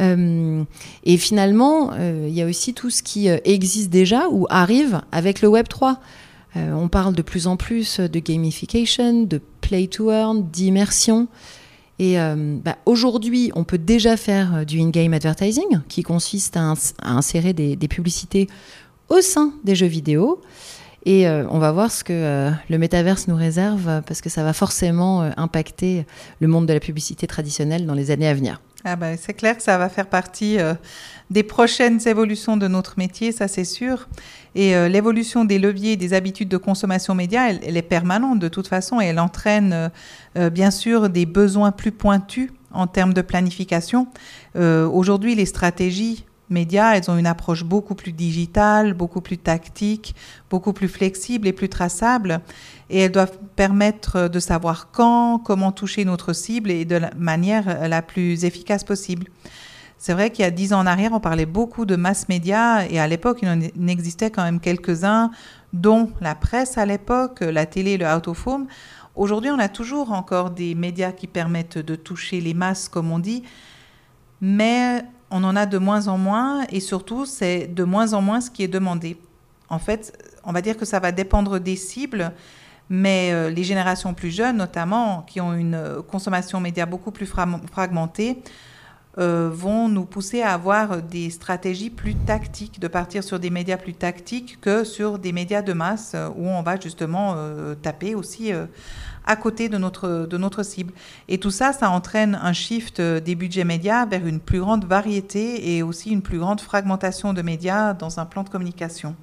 Euh, 0.00 0.64
et 1.04 1.16
finalement, 1.16 1.90
euh, 1.92 2.26
il 2.28 2.34
y 2.34 2.42
a 2.42 2.46
aussi 2.46 2.74
tout 2.74 2.90
ce 2.90 3.02
qui 3.02 3.28
euh, 3.28 3.38
existe 3.44 3.90
déjà 3.90 4.28
ou 4.30 4.46
arrive 4.50 5.00
avec 5.12 5.40
le 5.40 5.48
Web 5.48 5.68
3. 5.68 6.00
on 6.56 6.88
parle 6.88 7.14
de 7.14 7.22
plus 7.22 7.46
en 7.46 7.56
plus 7.56 7.98
de 7.98 8.18
gamification, 8.20 9.24
de 9.24 9.40
play 9.60 9.86
to 9.88 10.10
earn, 10.10 10.48
d'immersion. 10.50 11.26
Et 11.98 12.16
bah, 12.64 12.76
aujourd'hui, 12.86 13.50
on 13.54 13.64
peut 13.64 13.78
déjà 13.78 14.16
faire 14.16 14.64
du 14.64 14.80
in-game 14.80 15.14
advertising, 15.14 15.80
qui 15.88 16.02
consiste 16.02 16.56
à, 16.56 16.74
insérer 17.02 17.52
des, 17.52 17.88
publicités 17.88 18.48
au 19.08 19.20
sein 19.20 19.52
des 19.64 19.74
jeux 19.74 19.88
vidéo. 19.88 20.40
Et 21.06 21.28
on 21.28 21.58
va 21.58 21.72
voir 21.72 21.90
ce 21.90 22.04
que 22.04 22.52
le 22.68 22.78
métaverse 22.78 23.26
nous 23.26 23.36
réserve, 23.36 24.02
parce 24.06 24.20
que 24.20 24.30
ça 24.30 24.44
va 24.44 24.52
forcément 24.52 25.22
impacter 25.36 26.06
le 26.38 26.46
monde 26.46 26.66
de 26.66 26.72
la 26.72 26.80
publicité 26.80 27.26
traditionnelle 27.26 27.84
dans 27.84 27.94
les 27.94 28.12
années 28.12 28.28
à 28.28 28.34
venir. 28.34 28.60
Ah 28.86 28.96
ben, 28.96 29.16
c'est 29.18 29.32
clair 29.32 29.56
que 29.56 29.62
ça 29.62 29.78
va 29.78 29.88
faire 29.88 30.06
partie 30.06 30.58
euh, 30.58 30.74
des 31.30 31.42
prochaines 31.42 32.06
évolutions 32.06 32.58
de 32.58 32.68
notre 32.68 32.98
métier, 32.98 33.32
ça 33.32 33.48
c'est 33.48 33.64
sûr. 33.64 34.08
Et 34.54 34.76
euh, 34.76 34.88
l'évolution 34.88 35.46
des 35.46 35.58
leviers 35.58 35.92
et 35.92 35.96
des 35.96 36.12
habitudes 36.12 36.50
de 36.50 36.58
consommation 36.58 37.14
média, 37.14 37.50
elle, 37.50 37.78
est 37.78 37.82
permanente 37.82 38.40
de 38.40 38.48
toute 38.48 38.68
façon 38.68 39.00
et 39.00 39.06
elle 39.06 39.18
entraîne 39.18 39.90
euh, 40.36 40.50
bien 40.50 40.70
sûr 40.70 41.08
des 41.08 41.24
besoins 41.24 41.72
plus 41.72 41.92
pointus 41.92 42.50
en 42.72 42.86
termes 42.86 43.14
de 43.14 43.22
planification. 43.22 44.08
Aujourd'hui, 44.56 45.36
les 45.36 45.46
stratégies 45.46 46.24
médias, 46.50 46.94
elles 46.94 47.10
ont 47.10 47.16
une 47.16 47.26
approche 47.26 47.64
beaucoup 47.64 47.94
plus 47.94 48.12
digitale, 48.12 48.94
beaucoup 48.94 49.20
plus 49.20 49.38
tactique, 49.38 50.14
beaucoup 50.50 50.72
plus 50.72 50.88
flexible 50.88 51.48
et 51.48 51.52
plus 51.52 51.68
traçable. 51.68 52.40
Et 52.90 53.00
elles 53.00 53.12
doivent 53.12 53.38
permettre 53.56 54.28
de 54.28 54.38
savoir 54.40 54.90
quand, 54.90 55.38
comment 55.38 55.72
toucher 55.72 56.04
notre 56.04 56.32
cible 56.32 56.70
et 56.70 56.84
de 56.84 56.96
la 56.96 57.10
manière 57.16 57.88
la 57.88 58.02
plus 58.02 58.44
efficace 58.44 58.84
possible. 58.84 59.26
C'est 59.98 60.12
vrai 60.12 60.30
qu'il 60.30 60.42
y 60.44 60.46
a 60.46 60.50
dix 60.50 60.74
ans 60.74 60.80
en 60.80 60.86
arrière, 60.86 61.12
on 61.14 61.20
parlait 61.20 61.46
beaucoup 61.46 61.86
de 61.86 61.96
mass 61.96 62.28
médias 62.28 62.84
et 62.84 62.98
à 62.98 63.06
l'époque, 63.06 63.38
il 63.40 63.48
en 63.48 63.88
existait 63.88 64.30
quand 64.30 64.42
même 64.42 64.60
quelques-uns, 64.60 65.30
dont 65.72 66.10
la 66.20 66.34
presse 66.34 66.76
à 66.76 66.84
l'époque, 66.84 67.40
la 67.40 67.64
télé, 67.64 67.96
le 67.96 68.06
out 68.06 68.28
of 68.28 68.46
home. 68.46 68.66
Aujourd'hui, 69.16 69.50
on 69.50 69.58
a 69.58 69.68
toujours 69.68 70.12
encore 70.12 70.50
des 70.50 70.74
médias 70.74 71.12
qui 71.12 71.26
permettent 71.26 71.78
de 71.78 71.94
toucher 71.94 72.40
les 72.40 72.52
masses, 72.52 72.88
comme 72.88 73.12
on 73.12 73.18
dit, 73.18 73.44
mais 74.40 75.04
on 75.30 75.42
en 75.44 75.56
a 75.56 75.66
de 75.66 75.78
moins 75.78 76.08
en 76.08 76.18
moins 76.18 76.64
et 76.70 76.80
surtout, 76.80 77.26
c'est 77.26 77.66
de 77.66 77.84
moins 77.84 78.12
en 78.12 78.22
moins 78.22 78.40
ce 78.40 78.50
qui 78.50 78.62
est 78.62 78.68
demandé. 78.68 79.16
En 79.68 79.78
fait, 79.78 80.16
on 80.44 80.52
va 80.52 80.60
dire 80.60 80.76
que 80.76 80.84
ça 80.84 81.00
va 81.00 81.12
dépendre 81.12 81.58
des 81.58 81.76
cibles, 81.76 82.32
mais 82.88 83.30
euh, 83.32 83.50
les 83.50 83.64
générations 83.64 84.14
plus 84.14 84.30
jeunes, 84.30 84.58
notamment, 84.58 85.22
qui 85.22 85.40
ont 85.40 85.54
une 85.54 86.02
consommation 86.08 86.60
média 86.60 86.86
beaucoup 86.86 87.10
plus 87.10 87.26
fragmentée, 87.26 88.42
euh, 89.16 89.48
vont 89.52 89.88
nous 89.88 90.04
pousser 90.04 90.42
à 90.42 90.52
avoir 90.52 91.00
des 91.00 91.30
stratégies 91.30 91.90
plus 91.90 92.14
tactiques, 92.14 92.80
de 92.80 92.88
partir 92.88 93.24
sur 93.24 93.38
des 93.38 93.50
médias 93.50 93.76
plus 93.76 93.94
tactiques 93.94 94.60
que 94.60 94.84
sur 94.84 95.18
des 95.18 95.32
médias 95.32 95.62
de 95.62 95.72
masse 95.72 96.12
euh, 96.14 96.28
où 96.36 96.46
on 96.46 96.62
va 96.62 96.78
justement 96.78 97.36
taper 97.82 98.14
aussi 98.14 98.52
à 99.26 99.36
côté 99.36 99.68
de 99.68 99.78
notre, 99.78 100.26
de 100.28 100.36
notre 100.38 100.62
cible. 100.62 100.92
Et 101.28 101.38
tout 101.38 101.50
ça, 101.50 101.72
ça 101.72 101.90
entraîne 101.90 102.38
un 102.40 102.52
shift 102.52 103.00
des 103.00 103.34
budgets 103.34 103.64
médias 103.64 104.06
vers 104.06 104.26
une 104.26 104.40
plus 104.40 104.60
grande 104.60 104.84
variété 104.84 105.76
et 105.76 105.82
aussi 105.82 106.10
une 106.10 106.22
plus 106.22 106.38
grande 106.38 106.60
fragmentation 106.60 107.32
de 107.32 107.42
médias 107.42 107.94
dans 107.94 108.20
un 108.20 108.26
plan 108.26 108.42
de 108.42 108.48
communication. 108.48 109.14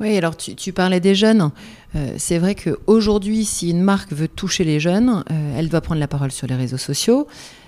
Oui, 0.00 0.16
alors 0.16 0.36
tu, 0.36 0.72
parlais 0.72 1.00
des 1.00 1.14
jeunes. 1.14 1.50
Euh, 1.96 2.14
c'est 2.18 2.38
vrai 2.38 2.54
qu'aujourd'hui, 2.54 3.44
si 3.44 3.70
une 3.70 3.82
marque 3.82 4.12
veut 4.12 4.28
toucher 4.28 4.62
les 4.62 4.78
jeunes, 4.78 5.24
euh, 5.30 5.58
elle 5.58 5.68
doit 5.68 5.80
prendre 5.80 6.00
la 6.00 6.06
parole 6.06 6.30
sur 6.30 6.46
les 6.46 6.54
réseaux 6.54 6.78
sociaux, 6.78 7.26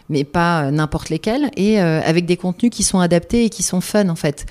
mais 0.08 0.22
pas 0.22 0.62
euh, 0.62 0.70
n'importe 0.70 1.08
lesquels, 1.08 1.50
et 1.56 1.80
avec 1.80 2.26
des 2.26 2.36
contenus 2.36 2.70
qui 2.70 2.84
sont 2.84 3.00
adaptés 3.00 3.46
et 3.46 3.50
qui 3.50 3.62
sont 3.62 3.80
fun 3.80 4.08
en 4.08 4.16
fait. 4.16 4.46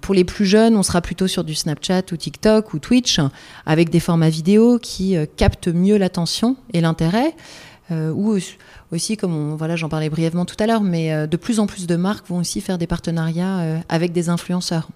Pour 0.00 0.14
les 0.14 0.24
plus 0.24 0.46
jeunes, 0.46 0.76
on 0.76 0.82
sera 0.82 1.00
plutôt 1.00 1.26
sur 1.26 1.44
du 1.44 1.54
Snapchat 1.54 2.02
ou 2.12 2.16
TikTok 2.16 2.74
ou 2.74 2.78
Twitch, 2.78 3.20
avec 3.64 3.90
des 3.90 4.00
formats 4.00 4.28
vidéo 4.28 4.78
qui 4.78 5.16
captent 5.36 5.68
mieux 5.68 5.96
l'attention 5.96 6.56
et 6.72 6.80
l'intérêt. 6.80 7.34
ou 7.90 8.38
aussi, 8.92 9.16
comme 9.16 9.54
voilà, 9.56 9.76
j'en 9.76 9.88
parlais 9.88 10.10
brièvement 10.10 10.44
tout 10.44 10.56
à 10.58 10.66
l'heure, 10.66 10.82
mais 10.82 11.26
de 11.26 11.36
plus 11.36 11.60
en 11.60 11.66
plus 11.66 11.86
de 11.86 11.96
marques 11.96 12.28
vont 12.28 12.38
aussi 12.38 12.60
faire 12.60 12.78
des 12.78 12.86
partenariats 12.86 13.82
avec 13.88 14.12
des 14.12 14.28
influenceurs. 14.28 14.88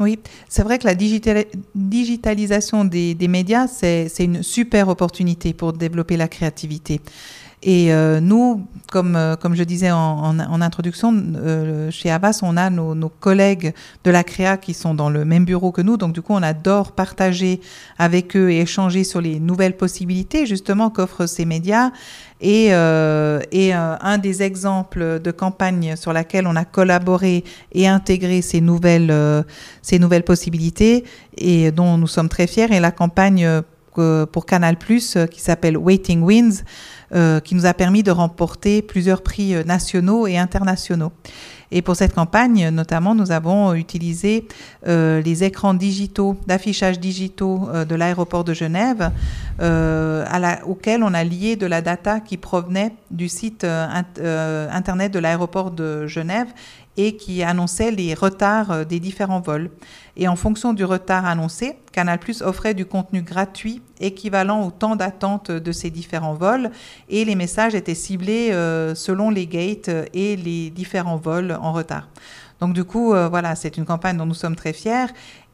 Oui, 0.00 0.18
c'est 0.48 0.62
vrai 0.62 0.78
que 0.78 0.86
la 0.86 0.94
digitalisation 0.94 2.84
des, 2.84 3.16
médias, 3.28 3.66
c'est 3.66 4.08
une 4.20 4.44
super 4.44 4.88
opportunité 4.88 5.52
pour 5.52 5.72
développer 5.72 6.16
la 6.16 6.28
créativité. 6.28 7.00
Et 7.62 7.92
euh, 7.92 8.20
nous, 8.20 8.64
comme, 8.92 9.16
euh, 9.16 9.34
comme 9.34 9.56
je 9.56 9.64
disais 9.64 9.90
en, 9.90 10.38
introduction, 10.38 11.12
euh, 11.36 11.90
chez 11.90 12.08
Avas, 12.08 12.38
on 12.42 12.56
a 12.56 12.70
nos, 12.70 12.94
nos, 12.94 13.08
collègues 13.08 13.74
de 14.04 14.10
la 14.12 14.22
créa 14.22 14.56
qui 14.56 14.74
sont 14.74 14.94
dans 14.94 15.10
le 15.10 15.24
même 15.24 15.44
bureau 15.44 15.72
que 15.72 15.82
nous. 15.82 15.96
Donc, 15.96 16.12
du 16.12 16.22
coup, 16.22 16.34
on 16.34 16.42
adore 16.42 16.92
partager 16.92 17.60
avec 17.98 18.36
eux 18.36 18.50
et 18.50 18.60
échanger 18.60 19.02
sur 19.02 19.20
les 19.20 19.40
nouvelles 19.40 19.76
possibilités, 19.76 20.46
justement, 20.46 20.88
qu'offrent 20.88 21.26
ces 21.26 21.44
médias. 21.44 21.90
Et, 22.40 22.66
et 22.66 23.72
un 23.72 24.18
des 24.18 24.42
exemples 24.44 25.18
de 25.18 25.30
campagne 25.32 25.96
sur 25.96 26.12
laquelle 26.12 26.46
on 26.46 26.54
a 26.54 26.64
collaboré 26.64 27.42
et 27.72 27.88
intégré 27.88 28.42
ces 28.42 28.60
nouvelles, 28.60 29.12
ces 29.82 29.98
nouvelles 29.98 30.22
possibilités 30.22 31.02
et 31.36 31.72
dont 31.72 31.98
nous 31.98 32.06
sommes 32.06 32.28
très 32.28 32.46
fiers 32.46 32.72
est 32.72 32.78
la 32.78 32.92
campagne 32.92 33.62
pour 34.30 34.46
Canal+, 34.46 34.76
qui 34.76 35.40
s'appelle 35.40 35.76
Waiting 35.76 36.22
Wins. 36.22 36.62
Euh, 37.14 37.40
qui 37.40 37.54
nous 37.54 37.64
a 37.64 37.72
permis 37.72 38.02
de 38.02 38.10
remporter 38.10 38.82
plusieurs 38.82 39.22
prix 39.22 39.54
euh, 39.54 39.64
nationaux 39.64 40.26
et 40.26 40.36
internationaux. 40.36 41.10
Et 41.70 41.80
pour 41.80 41.96
cette 41.96 42.14
campagne, 42.14 42.68
notamment, 42.68 43.14
nous 43.14 43.32
avons 43.32 43.72
utilisé 43.72 44.46
euh, 44.86 45.22
les 45.22 45.42
écrans 45.42 45.72
digitaux, 45.72 46.36
d'affichage 46.46 47.00
digitaux 47.00 47.66
de 47.88 47.94
l'aéroport 47.94 48.44
de 48.44 48.52
Genève, 48.52 49.10
à 49.60 50.38
la, 50.38 50.66
auxquels 50.66 51.02
on 51.02 51.14
a 51.14 51.24
lié 51.24 51.56
de 51.56 51.66
la 51.66 51.82
data 51.82 52.20
qui 52.20 52.36
provenait 52.36 52.94
du 53.10 53.28
site 53.28 53.64
internet 53.64 55.12
de 55.12 55.18
l'aéroport 55.18 55.70
de 55.70 56.06
Genève 56.06 56.48
et 56.98 57.16
qui 57.16 57.44
annonçait 57.44 57.92
les 57.92 58.12
retards 58.12 58.72
euh, 58.72 58.84
des 58.84 59.00
différents 59.00 59.40
vols. 59.40 59.70
Et 60.16 60.26
en 60.26 60.34
fonction 60.34 60.74
du 60.74 60.84
retard 60.84 61.24
annoncé, 61.24 61.78
Canal 61.92 62.18
Plus 62.18 62.42
offrait 62.42 62.74
du 62.74 62.84
contenu 62.84 63.22
gratuit 63.22 63.80
équivalent 64.00 64.66
au 64.66 64.72
temps 64.72 64.96
d'attente 64.96 65.50
de 65.52 65.72
ces 65.72 65.90
différents 65.90 66.34
vols 66.34 66.70
et 67.08 67.24
les 67.24 67.36
messages 67.36 67.76
étaient 67.76 67.94
ciblés 67.94 68.50
euh, 68.50 68.96
selon 68.96 69.30
les 69.30 69.46
gates 69.46 69.90
et 70.12 70.34
les 70.36 70.70
différents 70.70 71.16
vols 71.16 71.56
en 71.62 71.72
retard. 71.72 72.08
Donc 72.60 72.72
du 72.72 72.82
coup, 72.82 73.14
euh, 73.14 73.28
voilà, 73.28 73.54
c'est 73.54 73.76
une 73.76 73.84
campagne 73.84 74.16
dont 74.16 74.26
nous 74.26 74.34
sommes 74.34 74.56
très 74.56 74.72
fiers 74.72 75.06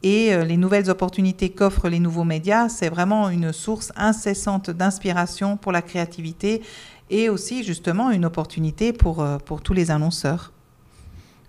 et 0.05 0.37
les 0.45 0.57
nouvelles 0.57 0.91
opportunités 0.91 1.49
qu'offrent 1.49 1.89
les 1.89 1.99
nouveaux 1.99 2.25
médias, 2.25 2.69
c'est 2.69 2.91
vraiment 2.91 3.31
une 3.31 3.53
source 3.53 3.91
incessante 3.97 4.71
d'inspiration 4.71 5.57
pour 5.57 5.73
la 5.73 5.83
créativité 5.83 6.63
et 7.11 7.29
aussi 7.29 7.65
justement 7.65 8.11
une 8.11 8.25
opportunité 8.25 8.93
pour, 8.93 9.27
pour 9.45 9.63
tous 9.63 9.73
les 9.73 9.91
annonceurs. 9.91 10.53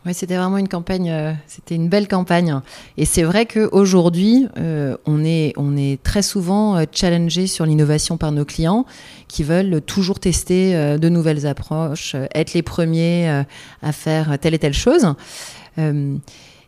Oui, 0.05 0.13
c'était 0.13 0.35
vraiment 0.35 0.59
une 0.59 0.67
campagne, 0.67 1.09
euh, 1.09 1.33
c'était 1.47 1.73
une 1.73 1.89
belle 1.89 2.07
campagne. 2.07 2.61
Et 2.95 3.05
c'est 3.05 3.23
vrai 3.23 3.47
qu'aujourd'hui, 3.47 4.47
euh, 4.57 4.95
on, 5.07 5.25
est, 5.25 5.53
on 5.57 5.75
est 5.75 6.01
très 6.03 6.21
souvent 6.21 6.77
euh, 6.77 6.83
challengé 6.91 7.47
sur 7.47 7.65
l'innovation 7.65 8.15
par 8.15 8.31
nos 8.31 8.45
clients 8.45 8.85
qui 9.27 9.41
veulent 9.41 9.81
toujours 9.81 10.19
tester 10.19 10.73
de 10.97 11.09
nouvelles 11.09 11.47
approches, 11.47 12.15
être 12.35 12.53
les 12.53 12.61
premiers 12.61 13.43
à 13.81 13.91
faire 13.91 14.37
telle 14.39 14.53
et 14.53 14.59
telle 14.59 14.73
chose. 14.73 15.15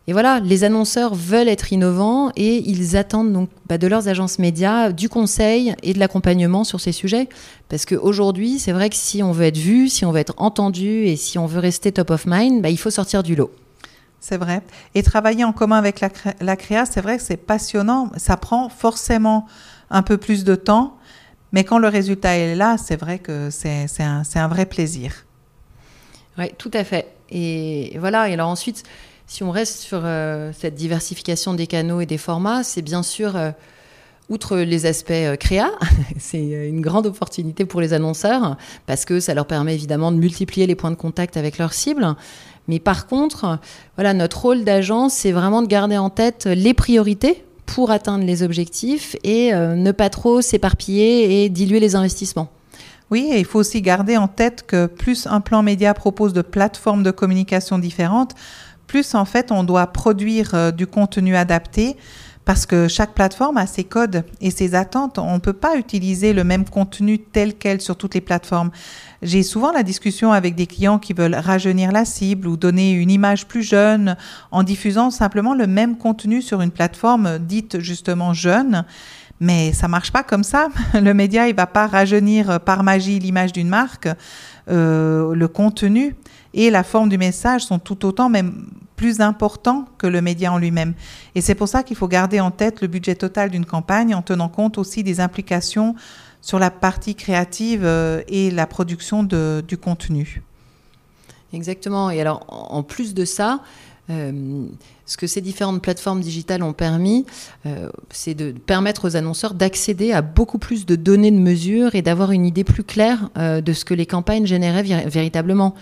Et 0.08 0.12
voilà, 0.12 0.40
les 0.40 0.64
annonceurs 0.64 1.14
veulent 1.14 1.48
être 1.48 1.70
innovants 1.70 2.32
et 2.34 2.66
ils 2.66 2.96
attendent 2.96 3.30
donc 3.30 3.50
bah, 3.68 3.76
de 3.76 3.86
leurs 3.86 4.08
agences 4.08 4.38
médias 4.38 4.90
du 4.90 5.10
conseil 5.10 5.74
et 5.82 5.92
de 5.92 5.98
l'accompagnement 5.98 6.64
sur 6.64 6.80
ces 6.80 6.92
sujets. 6.92 7.28
Parce 7.68 7.84
qu'aujourd'hui, 7.84 8.58
c'est 8.58 8.72
vrai 8.72 8.88
que 8.88 8.96
si 8.96 9.22
on 9.22 9.32
veut 9.32 9.44
être 9.44 9.58
vu, 9.58 9.90
si 9.90 10.06
on 10.06 10.10
veut 10.10 10.20
être 10.20 10.32
entendu 10.38 11.04
et 11.04 11.16
si 11.16 11.38
on 11.38 11.44
veut 11.44 11.58
rester 11.58 11.92
top 11.92 12.08
of 12.08 12.24
mind, 12.26 12.62
bah, 12.62 12.70
il 12.70 12.78
faut 12.78 12.88
sortir 12.88 13.22
du 13.22 13.36
lot. 13.36 13.50
C'est 14.18 14.38
vrai. 14.38 14.62
Et 14.94 15.02
travailler 15.02 15.44
en 15.44 15.52
commun 15.52 15.76
avec 15.76 16.00
la, 16.00 16.08
la 16.40 16.56
créa, 16.56 16.86
c'est 16.86 17.02
vrai 17.02 17.18
que 17.18 17.22
c'est 17.22 17.36
passionnant. 17.36 18.10
Ça 18.16 18.38
prend 18.38 18.70
forcément 18.70 19.44
un 19.90 20.00
peu 20.00 20.16
plus 20.16 20.42
de 20.42 20.54
temps, 20.54 20.96
mais 21.52 21.64
quand 21.64 21.78
le 21.78 21.88
résultat 21.88 22.34
est 22.34 22.54
là, 22.54 22.78
c'est 22.78 22.96
vrai 22.96 23.18
que 23.18 23.50
c'est 23.50 23.84
un, 24.00 24.22
un 24.34 24.48
vrai 24.48 24.64
plaisir. 24.64 25.26
Oui, 26.38 26.46
tout 26.56 26.70
à 26.72 26.82
fait. 26.84 27.08
Et 27.30 27.94
voilà, 27.98 28.30
et 28.30 28.32
alors 28.32 28.48
ensuite, 28.48 28.84
Si 29.28 29.44
on 29.44 29.52
reste 29.52 29.78
sur 29.78 30.02
cette 30.58 30.74
diversification 30.74 31.54
des 31.54 31.68
canaux 31.68 32.00
et 32.00 32.06
des 32.06 32.18
formats, 32.18 32.64
c'est 32.64 32.82
bien 32.82 33.04
sûr 33.04 33.36
outre 34.28 34.58
les 34.58 34.86
aspects 34.86 35.10
euh, 35.10 35.36
créa, 35.36 35.70
c'est 36.18 36.38
euh, 36.38 36.68
une 36.68 36.80
grande 36.80 37.06
opportunité 37.06 37.64
pour 37.64 37.80
les 37.80 37.92
annonceurs 37.92 38.56
parce 38.86 39.04
que 39.04 39.20
ça 39.20 39.34
leur 39.34 39.46
permet 39.46 39.74
évidemment 39.74 40.12
de 40.12 40.18
multiplier 40.18 40.66
les 40.66 40.74
points 40.74 40.90
de 40.90 40.96
contact 40.96 41.36
avec 41.36 41.58
leurs 41.58 41.72
cibles. 41.72 42.14
Mais 42.68 42.78
par 42.78 43.06
contre, 43.06 43.58
voilà, 43.96 44.12
notre 44.12 44.42
rôle 44.42 44.64
d'agence, 44.64 45.14
c'est 45.14 45.32
vraiment 45.32 45.62
de 45.62 45.66
garder 45.66 45.96
en 45.96 46.10
tête 46.10 46.46
les 46.46 46.74
priorités 46.74 47.42
pour 47.64 47.90
atteindre 47.90 48.24
les 48.24 48.42
objectifs 48.42 49.16
et 49.24 49.54
euh, 49.54 49.74
ne 49.74 49.92
pas 49.92 50.10
trop 50.10 50.42
s'éparpiller 50.42 51.44
et 51.44 51.48
diluer 51.48 51.80
les 51.80 51.94
investissements. 51.94 52.50
Oui, 53.10 53.30
et 53.32 53.38
il 53.38 53.46
faut 53.46 53.58
aussi 53.58 53.80
garder 53.80 54.18
en 54.18 54.28
tête 54.28 54.66
que 54.66 54.84
plus 54.84 55.26
un 55.26 55.40
plan 55.40 55.62
média 55.62 55.94
propose 55.94 56.34
de 56.34 56.42
plateformes 56.42 57.02
de 57.02 57.10
communication 57.10 57.78
différentes, 57.78 58.34
plus 58.88 59.14
en 59.14 59.24
fait 59.24 59.52
on 59.52 59.62
doit 59.62 59.86
produire 59.86 60.72
du 60.72 60.88
contenu 60.88 61.36
adapté 61.36 61.96
parce 62.48 62.64
que 62.64 62.88
chaque 62.88 63.12
plateforme 63.12 63.58
a 63.58 63.66
ses 63.66 63.84
codes 63.84 64.24
et 64.40 64.50
ses 64.50 64.74
attentes. 64.74 65.18
On 65.18 65.34
ne 65.34 65.38
peut 65.38 65.52
pas 65.52 65.76
utiliser 65.76 66.32
le 66.32 66.44
même 66.44 66.64
contenu 66.64 67.18
tel 67.18 67.52
quel 67.52 67.82
sur 67.82 67.94
toutes 67.94 68.14
les 68.14 68.22
plateformes. 68.22 68.70
J'ai 69.20 69.42
souvent 69.42 69.70
la 69.70 69.82
discussion 69.82 70.32
avec 70.32 70.54
des 70.54 70.66
clients 70.66 70.98
qui 70.98 71.12
veulent 71.12 71.34
rajeunir 71.34 71.92
la 71.92 72.06
cible 72.06 72.48
ou 72.48 72.56
donner 72.56 72.92
une 72.92 73.10
image 73.10 73.46
plus 73.46 73.62
jeune 73.62 74.16
en 74.50 74.62
diffusant 74.62 75.10
simplement 75.10 75.52
le 75.52 75.66
même 75.66 75.98
contenu 75.98 76.40
sur 76.40 76.62
une 76.62 76.70
plateforme 76.70 77.38
dite 77.38 77.80
justement 77.80 78.32
jeune. 78.32 78.86
Mais 79.40 79.74
ça 79.74 79.86
marche 79.86 80.10
pas 80.10 80.22
comme 80.22 80.42
ça. 80.42 80.68
Le 80.94 81.12
média, 81.12 81.48
il 81.48 81.54
va 81.54 81.66
pas 81.66 81.86
rajeunir 81.86 82.60
par 82.60 82.82
magie 82.82 83.18
l'image 83.18 83.52
d'une 83.52 83.68
marque. 83.68 84.08
Euh, 84.70 85.34
le 85.34 85.48
contenu 85.48 86.16
et 86.54 86.70
la 86.70 86.82
forme 86.82 87.08
du 87.08 87.18
message 87.18 87.62
sont 87.62 87.78
tout 87.78 88.06
autant, 88.06 88.28
même 88.28 88.66
plus 88.96 89.20
importants 89.20 89.86
que 89.96 90.06
le 90.06 90.20
média 90.20 90.52
en 90.52 90.58
lui-même. 90.58 90.94
Et 91.34 91.40
c'est 91.40 91.54
pour 91.54 91.68
ça 91.68 91.82
qu'il 91.82 91.96
faut 91.96 92.08
garder 92.08 92.40
en 92.40 92.50
tête 92.50 92.82
le 92.82 92.88
budget 92.88 93.14
total 93.14 93.50
d'une 93.50 93.64
campagne 93.64 94.14
en 94.14 94.22
tenant 94.22 94.48
compte 94.48 94.76
aussi 94.76 95.02
des 95.02 95.20
implications 95.20 95.94
sur 96.40 96.58
la 96.58 96.70
partie 96.70 97.14
créative 97.14 97.82
euh, 97.84 98.22
et 98.28 98.50
la 98.50 98.66
production 98.66 99.22
du 99.22 99.78
contenu. 99.78 100.42
Exactement. 101.52 102.10
Et 102.10 102.20
alors, 102.20 102.44
en 102.48 102.82
plus 102.82 103.14
de 103.14 103.24
ça, 103.24 103.60
euh, 104.10 104.66
ce 105.06 105.16
que 105.16 105.26
ces 105.26 105.40
différentes 105.40 105.80
plateformes 105.80 106.20
digitales 106.20 106.62
ont 106.62 106.72
permis, 106.72 107.24
euh, 107.66 107.88
c'est 108.10 108.34
de 108.34 108.52
permettre 108.52 109.08
aux 109.08 109.16
annonceurs 109.16 109.54
d'accéder 109.54 110.12
à 110.12 110.22
beaucoup 110.22 110.58
plus 110.58 110.86
de 110.86 110.96
données 110.96 111.30
de 111.30 111.38
mesure 111.38 111.94
et 111.94 112.02
d'avoir 112.02 112.32
une 112.32 112.44
idée 112.44 112.64
plus 112.64 112.84
claire 112.84 113.30
de 113.36 113.72
ce 113.72 113.84
que 113.84 113.94
les 113.94 114.06
campagnes 114.06 114.46
généraient 114.46 114.82
véritablement. 115.06 115.74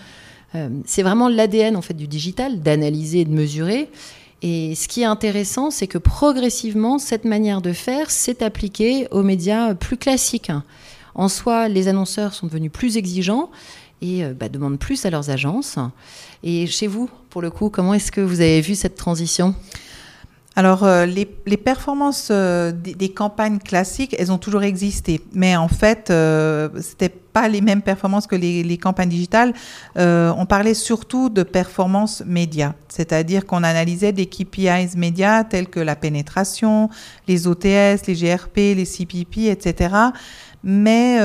Euh, 0.55 0.69
c'est 0.85 1.03
vraiment 1.03 1.29
l'ADN 1.29 1.75
en 1.75 1.81
fait 1.81 1.93
du 1.93 2.07
digital, 2.07 2.61
d'analyser 2.61 3.21
et 3.21 3.25
de 3.25 3.33
mesurer. 3.33 3.89
Et 4.41 4.75
ce 4.75 4.87
qui 4.87 5.01
est 5.01 5.05
intéressant, 5.05 5.71
c'est 5.71 5.87
que 5.87 5.97
progressivement, 5.97 6.99
cette 6.99 7.25
manière 7.25 7.61
de 7.61 7.73
faire 7.73 8.11
s'est 8.11 8.43
appliquée 8.43 9.07
aux 9.11 9.23
médias 9.23 9.73
plus 9.73 9.97
classiques. 9.97 10.51
En 11.15 11.27
soi, 11.27 11.67
les 11.67 11.87
annonceurs 11.87 12.33
sont 12.33 12.45
devenus 12.45 12.71
plus 12.71 12.97
exigeants 12.97 13.49
et 14.01 14.23
euh, 14.23 14.33
bah, 14.33 14.49
demandent 14.49 14.77
plus 14.77 15.05
à 15.05 15.09
leurs 15.09 15.31
agences. 15.31 15.79
Et 16.43 16.67
chez 16.67 16.85
vous, 16.85 17.09
pour 17.31 17.41
le 17.41 17.49
coup, 17.49 17.69
comment 17.69 17.95
est-ce 17.95 18.11
que 18.11 18.21
vous 18.21 18.41
avez 18.41 18.61
vu 18.61 18.75
cette 18.75 18.95
transition? 18.95 19.55
Alors, 20.57 20.85
euh, 20.85 21.05
les, 21.05 21.27
performances 21.55 22.29
euh, 22.31 22.71
des, 22.71 23.09
campagnes 23.09 23.59
classiques, 23.59 24.15
elles 24.17 24.31
ont 24.31 24.39
toujours 24.39 24.63
existé. 24.63 25.21
Mais 25.33 25.55
en 25.55 25.67
fait, 25.67 26.09
euh, 26.09 26.67
ce 26.81 26.89
n'était 26.89 27.09
pas 27.09 27.47
les 27.47 27.61
mêmes 27.61 27.83
performances 27.83 28.25
que 28.25 28.35
les, 28.35 28.77
campagnes 28.79 29.09
digitales. 29.09 29.53
on 29.95 30.45
parlait 30.49 30.73
surtout 30.73 31.29
de 31.29 31.43
performances 31.43 32.23
médias. 32.25 32.73
C'est-à-dire 32.87 33.45
qu'on 33.45 33.63
analysait 33.63 34.13
des 34.13 34.25
KPIs 34.25 34.97
médias 34.97 35.43
tels 35.43 35.67
que 35.67 35.79
la 35.79 35.95
pénétration, 35.95 36.89
les 37.27 37.45
OTS, 37.45 38.07
les 38.07 38.15
GRP, 38.15 38.57
les 38.75 38.85
CPP, 38.85 39.49
etc 39.49 39.95
mais 40.63 41.19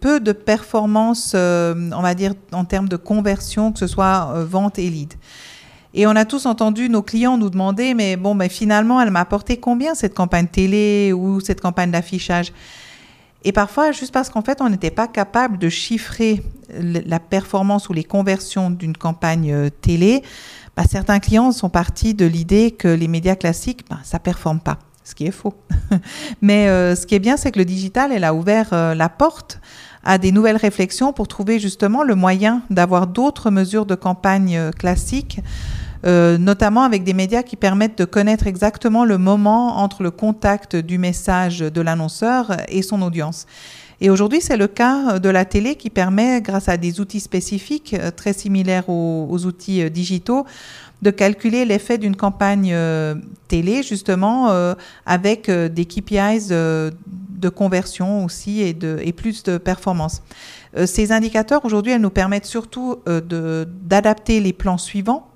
peu 0.00 0.20
de 0.20 0.32
performances, 0.32 1.34
on 1.34 2.02
va 2.02 2.14
dire, 2.14 2.32
en 2.52 2.64
termes 2.64 2.88
de 2.88 2.96
conversion, 2.96 3.72
que 3.72 3.80
ce 3.80 3.88
soit 3.88 4.32
vente 4.44 4.78
et 4.78 4.88
lead. 4.88 5.12
Et 5.98 6.06
on 6.06 6.10
a 6.10 6.26
tous 6.26 6.44
entendu 6.44 6.90
nos 6.90 7.00
clients 7.00 7.38
nous 7.38 7.48
demander, 7.48 7.94
mais 7.94 8.16
bon, 8.16 8.34
ben 8.34 8.50
finalement, 8.50 9.00
elle 9.00 9.10
m'a 9.10 9.20
apporté 9.20 9.56
combien 9.56 9.94
cette 9.94 10.12
campagne 10.12 10.46
télé 10.46 11.14
ou 11.14 11.40
cette 11.40 11.62
campagne 11.62 11.90
d'affichage? 11.90 12.52
Et 13.44 13.52
parfois, 13.52 13.92
juste 13.92 14.12
parce 14.12 14.28
qu'en 14.28 14.42
fait, 14.42 14.60
on 14.60 14.68
n'était 14.68 14.90
pas 14.90 15.08
capable 15.08 15.56
de 15.56 15.70
chiffrer 15.70 16.42
la 16.68 17.18
performance 17.18 17.88
ou 17.88 17.94
les 17.94 18.04
conversions 18.04 18.68
d'une 18.68 18.94
campagne 18.94 19.50
euh, 19.50 19.70
télé, 19.70 20.22
ben, 20.76 20.84
certains 20.84 21.18
clients 21.18 21.50
sont 21.50 21.70
partis 21.70 22.12
de 22.12 22.26
l'idée 22.26 22.72
que 22.72 22.88
les 22.88 23.08
médias 23.08 23.34
classiques, 23.34 23.88
ben, 23.88 23.98
ça 24.04 24.18
performe 24.18 24.60
pas 24.60 24.78
ce 25.02 25.14
qui 25.14 25.24
est 25.24 25.30
faux. 25.30 25.54
Mais 26.42 26.68
euh, 26.68 26.94
ce 26.94 27.06
qui 27.06 27.14
est 27.14 27.20
bien, 27.20 27.38
c'est 27.38 27.52
que 27.52 27.58
le 27.58 27.64
digital, 27.64 28.12
elle 28.12 28.24
a 28.24 28.34
ouvert 28.34 28.68
euh, 28.74 28.94
la 28.94 29.08
porte 29.08 29.60
à 30.04 30.18
des 30.18 30.30
nouvelles 30.30 30.56
réflexions 30.56 31.14
pour 31.14 31.26
trouver 31.26 31.58
justement 31.58 32.02
le 32.02 32.16
moyen 32.16 32.60
d'avoir 32.68 33.06
d'autres 33.06 33.50
mesures 33.50 33.86
de 33.86 33.94
campagne 33.94 34.70
classiques 34.78 35.40
euh, 36.06 36.38
notamment 36.38 36.82
avec 36.84 37.02
des 37.02 37.14
médias 37.14 37.42
qui 37.42 37.56
permettent 37.56 37.98
de 37.98 38.04
connaître 38.04 38.46
exactement 38.46 39.04
le 39.04 39.18
moment 39.18 39.78
entre 39.78 40.04
le 40.04 40.12
contact 40.12 40.76
du 40.76 40.98
message 40.98 41.58
de 41.58 41.80
l'annonceur 41.80 42.56
et 42.68 42.82
son 42.82 43.02
audience. 43.02 43.46
Et 44.00 44.08
aujourd'hui, 44.08 44.40
c'est 44.40 44.56
le 44.56 44.68
cas 44.68 45.18
de 45.18 45.28
la 45.28 45.44
télé 45.44 45.74
qui 45.74 45.90
permet, 45.90 46.40
grâce 46.42 46.68
à 46.68 46.76
des 46.76 47.00
outils 47.00 47.18
spécifiques 47.18 47.94
euh, 47.94 48.12
très 48.12 48.34
similaires 48.34 48.88
aux, 48.88 49.46
outils 49.46 49.82
euh, 49.82 49.88
digitaux, 49.88 50.46
de 51.02 51.10
calculer 51.10 51.64
l'effet 51.64 51.98
d'une 51.98 52.14
campagne 52.14 52.74
télé, 53.48 53.82
justement, 53.82 54.48
avec 55.04 55.50
des 55.50 55.84
KPIs 55.84 56.48
de 56.48 57.48
conversion 57.54 58.24
aussi 58.24 58.62
et, 58.62 58.72
de, 58.72 58.98
et 59.02 59.12
plus 59.12 59.42
de 59.42 59.58
performance. 59.58 60.22
ces 60.86 61.12
indicateurs, 61.12 61.66
aujourd'hui, 61.66 61.92
elles 61.92 62.00
nous 62.00 62.08
permettent 62.08 62.46
surtout 62.46 62.96
d'adapter 63.04 64.40
les 64.40 64.54
plans 64.54 64.78
suivants 64.78 65.28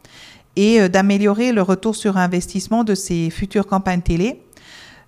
et 0.57 0.81
euh, 0.81 0.89
d'améliorer 0.89 1.53
le 1.53 1.63
retour 1.63 1.97
sur 1.97 2.17
investissement 2.17 2.85
de 2.85 2.95
ces 2.95 3.31
futures 3.31 3.67
campagnes 3.67 4.03
télé. 4.03 4.43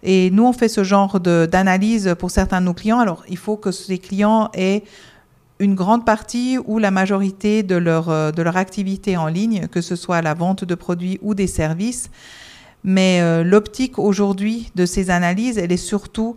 Et 0.02 0.30
nous, 0.30 0.44
on 0.44 0.52
fait 0.52 0.68
ce 0.68 0.82
genre 0.82 1.20
d'analyse 1.20 2.14
pour 2.18 2.30
certains 2.30 2.60
de 2.60 2.66
nos 2.66 2.74
clients. 2.74 2.98
Alors, 2.98 3.22
il 3.28 3.36
faut 3.36 3.56
que 3.56 3.70
ces 3.70 3.98
clients 3.98 4.50
aient 4.52 4.82
une 5.60 5.76
grande 5.76 6.04
partie 6.04 6.58
ou 6.64 6.78
la 6.78 6.90
majorité 6.90 7.62
de 7.62 7.76
leur, 7.76 8.08
euh, 8.08 8.32
de 8.32 8.42
leur 8.42 8.56
activité 8.56 9.16
en 9.16 9.28
ligne, 9.28 9.68
que 9.68 9.80
ce 9.80 9.94
soit 9.94 10.20
la 10.22 10.34
vente 10.34 10.64
de 10.64 10.74
produits 10.74 11.18
ou 11.22 11.34
des 11.34 11.46
services. 11.46 12.10
Mais 12.82 13.20
euh, 13.20 13.44
l'optique 13.44 14.00
aujourd'hui 14.00 14.72
de 14.74 14.86
ces 14.86 15.10
analyses, 15.10 15.56
elle 15.56 15.70
est 15.70 15.76
surtout 15.76 16.34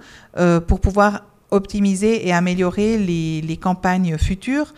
pour 0.68 0.80
pouvoir 0.80 1.24
optimiser 1.50 2.28
et 2.28 2.34
améliorer 2.34 2.98
les, 2.98 3.42
les 3.42 3.58
campagnes 3.58 4.18
futures 4.18 4.74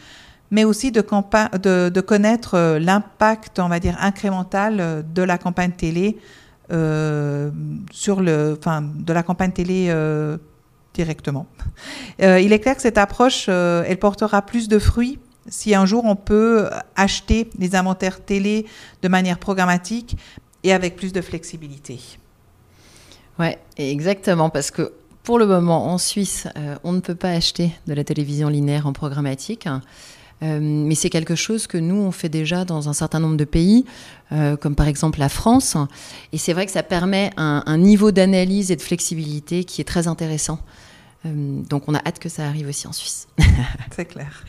mais 0.51 0.63
aussi 0.63 0.91
de, 0.91 1.01
connaître 1.01 2.53
euh, 2.55 2.79
l'impact, 2.79 3.59
on 3.59 3.67
va 3.67 3.79
dire, 3.79 3.97
incrémental 3.99 4.79
euh, 4.79 5.01
de 5.01 5.21
la 5.21 5.37
campagne 5.37 5.71
télé 5.71 6.17
euh, 6.71 7.49
sur 7.91 8.21
le, 8.21 8.57
enfin, 8.59 8.81
de 8.81 9.13
la 9.13 9.23
campagne 9.23 9.51
télé 9.51 9.93
directement. 10.93 11.45
il 12.19 12.51
est 12.51 12.59
clair 12.59 12.75
que 12.75 12.81
cette 12.81 12.97
approche, 12.97 13.47
elle 13.49 13.99
portera 13.99 14.41
plus 14.41 14.67
de 14.67 14.79
fruits 14.79 15.19
si 15.49 15.73
un 15.73 15.85
jour 15.85 16.03
on 16.03 16.17
peut 16.17 16.69
acheter 16.97 17.49
les 17.57 17.75
inventaires 17.75 18.19
télé 18.19 18.65
de 19.01 19.07
manière 19.07 19.39
programmatique 19.39 20.17
et 20.63 20.73
avec 20.73 20.97
plus 20.97 21.13
de 21.13 21.21
flexibilité. 21.21 21.99
Ouais, 23.39 23.57
exactement, 23.77 24.49
parce 24.49 24.71
que 24.71 24.91
pour 25.23 25.39
le 25.39 25.45
moment, 25.45 25.85
en 25.87 25.97
Suisse, 25.97 26.47
on 26.83 26.91
ne 26.91 26.99
peut 26.99 27.15
pas 27.15 27.29
acheter 27.29 27.71
de 27.85 27.93
la 27.93 28.03
télévision 28.03 28.49
linéaire 28.49 28.87
en 28.87 28.93
programmatique. 28.93 29.67
Euh, 30.43 30.59
mais 30.61 30.95
c'est 30.95 31.09
quelque 31.09 31.35
chose 31.35 31.67
que 31.67 31.77
nous, 31.77 31.95
on 31.95 32.11
fait 32.11 32.29
déjà 32.29 32.65
dans 32.65 32.89
un 32.89 32.93
certain 32.93 33.19
nombre 33.19 33.37
de 33.37 33.45
pays, 33.45 33.85
euh, 34.31 34.55
comme 34.55 34.75
par 34.75 34.87
exemple 34.87 35.19
la 35.19 35.29
France. 35.29 35.77
Et 36.31 36.37
c'est 36.37 36.53
vrai 36.53 36.65
que 36.65 36.71
ça 36.71 36.83
permet 36.83 37.31
un, 37.37 37.77
niveau 37.77 38.11
d'analyse 38.11 38.71
et 38.71 38.75
de 38.75 38.81
flexibilité 38.81 39.63
qui 39.63 39.81
est 39.81 39.85
très 39.85 40.07
intéressant. 40.07 40.59
Euh, 41.25 41.61
donc 41.67 41.83
on 41.87 41.95
a 41.95 41.99
hâte 42.05 42.19
que 42.19 42.29
ça 42.29 42.45
arrive 42.45 42.67
aussi 42.67 42.87
en 42.87 42.91
Suisse. 42.91 43.27
c'est 43.95 44.05
clair. 44.05 44.45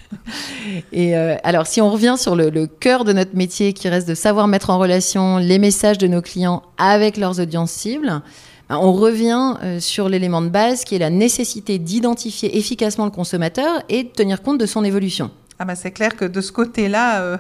Et 0.93 1.15
alors 1.15 1.67
si 1.67 1.81
on 1.81 1.91
revient 1.91 2.17
sur 2.19 2.37
le, 2.37 2.67
cœur 2.67 3.05
de 3.05 3.13
notre 3.13 3.35
métier 3.35 3.73
qui 3.73 3.89
reste 3.89 4.09
de 4.09 4.15
savoir 4.15 4.49
mettre 4.49 4.71
en 4.71 4.79
relation 4.79 5.39
les 5.39 5.59
messages 5.59 5.99
de 5.99 6.07
nos 6.07 6.21
clients 6.21 6.63
avec 6.77 7.17
leurs 7.17 7.41
audiences 7.41 7.73
cibles, 7.73 8.21
ben, 8.69 8.77
on 8.77 8.93
revient 8.93 9.55
sur 9.81 10.11
l'élément 10.11 10.43
de 10.43 10.49
base 10.49 10.85
qui 10.85 10.95
est 10.95 10.99
la 10.99 11.09
nécessité 11.09 11.79
d'identifier 11.79 12.59
efficacement 12.59 13.07
le 13.07 13.11
consommateur 13.11 13.83
et 13.89 14.03
de 14.03 14.09
tenir 14.09 14.43
compte 14.43 14.59
de 14.59 14.67
son 14.67 14.85
évolution. 14.85 15.31
Ah 15.61 15.65
ben 15.65 15.75
c'est 15.75 15.91
clair 15.91 16.15
que 16.15 16.25
de 16.25 16.41
ce 16.41 16.53
côté-là, 16.53 17.21
euh, 17.21 17.37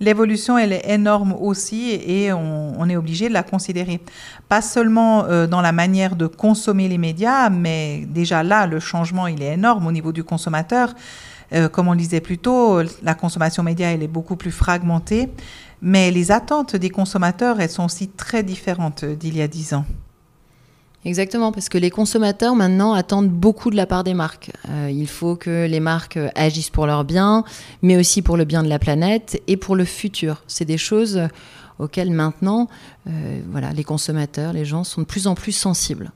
l'évolution, 0.00 0.56
elle 0.56 0.72
est 0.72 0.88
énorme 0.88 1.34
aussi 1.34 1.90
et 1.90 2.32
on, 2.32 2.88
est 2.88 2.96
obligé 2.96 3.28
de 3.28 3.34
la 3.34 3.42
considérer. 3.42 4.00
Pas 4.48 4.62
seulement 4.62 5.24
euh, 5.24 5.46
dans 5.46 5.60
la 5.60 5.72
manière 5.72 6.16
de 6.16 6.26
consommer 6.26 6.88
les 6.88 6.96
médias, 6.96 7.50
mais 7.50 8.06
déjà 8.08 8.42
là, 8.42 8.66
le 8.66 8.80
changement, 8.80 9.26
il 9.26 9.42
est 9.42 9.52
énorme 9.52 9.86
au 9.86 9.92
niveau 9.92 10.12
du 10.12 10.24
consommateur. 10.24 10.94
Euh, 11.52 11.68
comme 11.68 11.88
on 11.88 11.92
le 11.92 11.98
disait 11.98 12.22
plus 12.22 12.38
tôt, 12.38 12.80
la 13.02 13.14
consommation 13.14 13.62
média, 13.62 13.92
elle 13.92 14.02
est 14.02 14.08
beaucoup 14.08 14.36
plus 14.36 14.50
fragmentée. 14.50 15.28
Mais 15.82 16.10
les 16.10 16.32
attentes 16.32 16.74
des 16.74 16.90
consommateurs, 16.90 17.60
elles 17.60 17.70
sont 17.70 17.84
aussi 17.84 18.08
très 18.08 18.42
différentes 18.42 19.04
d'il 19.04 19.36
y 19.36 19.42
a 19.42 19.48
dix 19.48 19.74
ans. 19.74 19.84
Exactement, 21.04 21.52
parce 21.52 21.68
que 21.68 21.78
les 21.78 21.90
consommateurs 21.90 22.56
maintenant 22.56 22.92
attendent 22.92 23.30
beaucoup 23.30 23.70
de 23.70 23.76
la 23.76 23.86
part 23.86 24.02
des 24.02 24.14
marques. 24.14 24.50
Euh, 24.68 24.90
il 24.92 25.06
faut 25.06 25.36
que 25.36 25.66
les 25.66 25.80
marques 25.80 26.18
agissent 26.34 26.70
pour 26.70 26.86
leur 26.86 27.04
bien, 27.04 27.44
mais 27.82 27.96
aussi 27.96 28.20
pour 28.20 28.36
le 28.36 28.44
bien 28.44 28.62
de 28.62 28.68
la 28.68 28.78
planète 28.78 29.40
et 29.46 29.56
pour 29.56 29.76
le 29.76 29.84
futur. 29.84 30.42
C'est 30.48 30.64
des 30.64 30.76
choses 30.78 31.28
auxquelles 31.78 32.10
maintenant, 32.10 32.68
euh, 33.06 33.40
voilà, 33.50 33.72
les 33.72 33.84
consommateurs, 33.84 34.52
les 34.52 34.64
gens 34.64 34.82
sont 34.82 35.02
de 35.02 35.06
plus 35.06 35.28
en 35.28 35.34
plus 35.34 35.52
sensibles. 35.52 36.10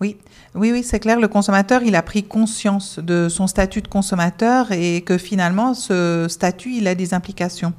Oui, 0.00 0.16
oui, 0.54 0.72
oui, 0.72 0.82
c'est 0.82 1.00
clair. 1.00 1.20
Le 1.20 1.28
consommateur, 1.28 1.82
il 1.82 1.94
a 1.94 2.02
pris 2.02 2.22
conscience 2.22 2.98
de 2.98 3.28
son 3.28 3.46
statut 3.46 3.82
de 3.82 3.88
consommateur 3.88 4.72
et 4.72 5.02
que 5.02 5.18
finalement, 5.18 5.74
ce 5.74 6.26
statut, 6.28 6.74
il 6.74 6.88
a 6.88 6.94
des 6.94 7.14
implications. 7.14 7.72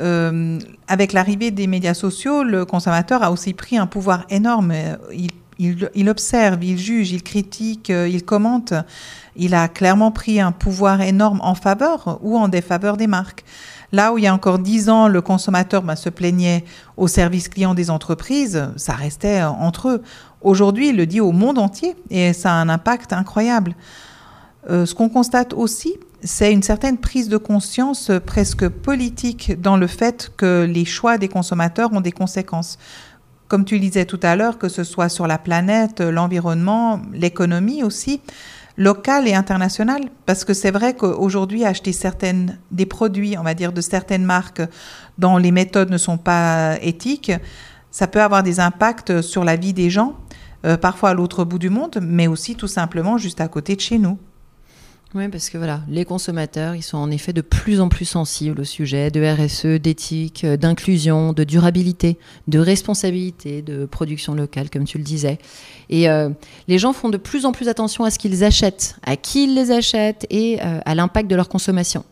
Euh, 0.00 0.58
avec 0.86 1.12
l'arrivée 1.12 1.50
des 1.50 1.66
médias 1.66 1.94
sociaux, 1.94 2.44
le 2.44 2.64
consommateur 2.64 3.22
a 3.22 3.32
aussi 3.32 3.52
pris 3.54 3.76
un 3.78 3.86
pouvoir 3.86 4.24
énorme. 4.30 4.72
Il, 5.58 6.08
observe, 6.08 6.62
il 6.62 6.78
juge, 6.78 7.12
il 7.12 7.22
critique, 7.22 7.90
euh, 7.90 8.08
il 8.08 8.24
commente. 8.24 8.74
Il 9.36 9.54
a 9.54 9.68
clairement 9.68 10.12
pris 10.12 10.40
un 10.40 10.52
pouvoir 10.52 11.00
énorme 11.00 11.40
en 11.42 11.54
faveur 11.54 12.18
ou 12.22 12.36
en 12.38 12.48
défaveur 12.48 12.96
des 12.96 13.06
marques. 13.06 13.44
Là 13.90 14.12
où 14.12 14.18
il 14.18 14.24
y 14.24 14.26
a 14.26 14.34
encore 14.34 14.58
dix 14.58 14.88
ans, 14.88 15.08
le 15.08 15.20
consommateur 15.20 15.82
ben, 15.82 15.96
se 15.96 16.10
plaignait 16.10 16.64
au 16.96 17.08
service 17.08 17.48
client 17.48 17.74
des 17.74 17.90
entreprises, 17.90 18.68
ça 18.76 18.92
restait 18.92 19.42
entre 19.42 19.88
eux. 19.88 20.02
Aujourd'hui, 20.42 20.90
il 20.90 20.96
le 20.96 21.06
dit 21.06 21.20
au 21.20 21.32
monde 21.32 21.58
entier 21.58 21.96
et 22.10 22.32
ça 22.32 22.52
a 22.52 22.54
un 22.54 22.68
impact 22.68 23.12
incroyable. 23.12 23.74
Euh, 24.68 24.84
ce 24.84 24.94
qu'on 24.94 25.08
constate 25.08 25.54
aussi, 25.54 25.94
c'est 26.22 26.52
une 26.52 26.62
certaine 26.62 26.98
prise 26.98 27.28
de 27.28 27.38
conscience 27.38 28.10
presque 28.26 28.68
politique 28.68 29.60
dans 29.60 29.76
le 29.76 29.86
fait 29.86 30.30
que 30.36 30.68
les 30.68 30.84
choix 30.84 31.16
des 31.16 31.28
consommateurs 31.28 31.92
ont 31.92 32.00
des 32.00 32.12
conséquences. 32.12 32.78
Comme 33.48 33.64
tu 33.64 33.80
disais 33.80 34.04
tout 34.04 34.20
à 34.22 34.36
l'heure, 34.36 34.58
que 34.58 34.68
ce 34.68 34.84
soit 34.84 35.08
sur 35.08 35.26
la 35.26 35.38
planète, 35.38 36.00
l'environnement, 36.00 37.00
l'économie 37.12 37.82
aussi, 37.82 38.20
locale 38.76 39.26
et 39.26 39.34
internationale. 39.34 40.02
Parce 40.26 40.44
que 40.44 40.52
c'est 40.54 40.70
vrai 40.70 40.94
qu'aujourd'hui, 40.94 41.64
acheter 41.64 41.92
certaines, 41.92 42.58
des 42.70 42.86
produits, 42.86 43.36
on 43.38 43.42
va 43.42 43.54
dire, 43.54 43.72
de 43.72 43.80
certaines 43.80 44.24
marques 44.24 44.62
dont 45.16 45.38
les 45.38 45.50
méthodes 45.50 45.90
ne 45.90 45.98
sont 45.98 46.18
pas 46.18 46.76
éthiques, 46.82 47.32
ça 47.90 48.06
peut 48.06 48.22
avoir 48.22 48.42
des 48.42 48.60
impacts 48.60 49.22
sur 49.22 49.44
la 49.44 49.56
vie 49.56 49.72
des 49.72 49.90
gens, 49.90 50.16
euh, 50.66 50.76
parfois 50.76 51.10
à 51.10 51.14
l'autre 51.14 51.44
bout 51.44 51.58
du 51.58 51.70
monde, 51.70 51.98
mais 52.02 52.26
aussi 52.26 52.54
tout 52.54 52.68
simplement 52.68 53.18
juste 53.18 53.40
à 53.40 53.48
côté 53.48 53.76
de 53.76 53.80
chez 53.80 53.98
nous. 53.98 54.18
Oui, 55.14 55.26
parce 55.28 55.48
que 55.48 55.56
voilà, 55.56 55.80
les 55.88 56.04
consommateurs, 56.04 56.74
ils 56.74 56.82
sont 56.82 56.98
en 56.98 57.10
effet 57.10 57.32
de 57.32 57.40
plus 57.40 57.80
en 57.80 57.88
plus 57.88 58.04
sensibles 58.04 58.60
au 58.60 58.64
sujet 58.64 59.10
de 59.10 59.24
RSE, 59.24 59.80
d'éthique, 59.80 60.44
euh, 60.44 60.58
d'inclusion, 60.58 61.32
de 61.32 61.44
durabilité, 61.44 62.18
de 62.46 62.58
responsabilité, 62.58 63.62
de 63.62 63.86
production 63.86 64.34
locale, 64.34 64.68
comme 64.68 64.84
tu 64.84 64.98
le 64.98 65.04
disais. 65.04 65.38
Et 65.88 66.10
euh, 66.10 66.28
les 66.68 66.78
gens 66.78 66.92
font 66.92 67.08
de 67.08 67.16
plus 67.16 67.46
en 67.46 67.52
plus 67.52 67.68
attention 67.68 68.04
à 68.04 68.10
ce 68.10 68.18
qu'ils 68.18 68.44
achètent, 68.44 68.96
à 69.02 69.16
qui 69.16 69.44
ils 69.44 69.54
les 69.54 69.70
achètent 69.70 70.26
et 70.28 70.58
euh, 70.62 70.80
à 70.84 70.94
l'impact 70.94 71.30
de 71.30 71.36
leur 71.36 71.48
consommation. 71.48 72.04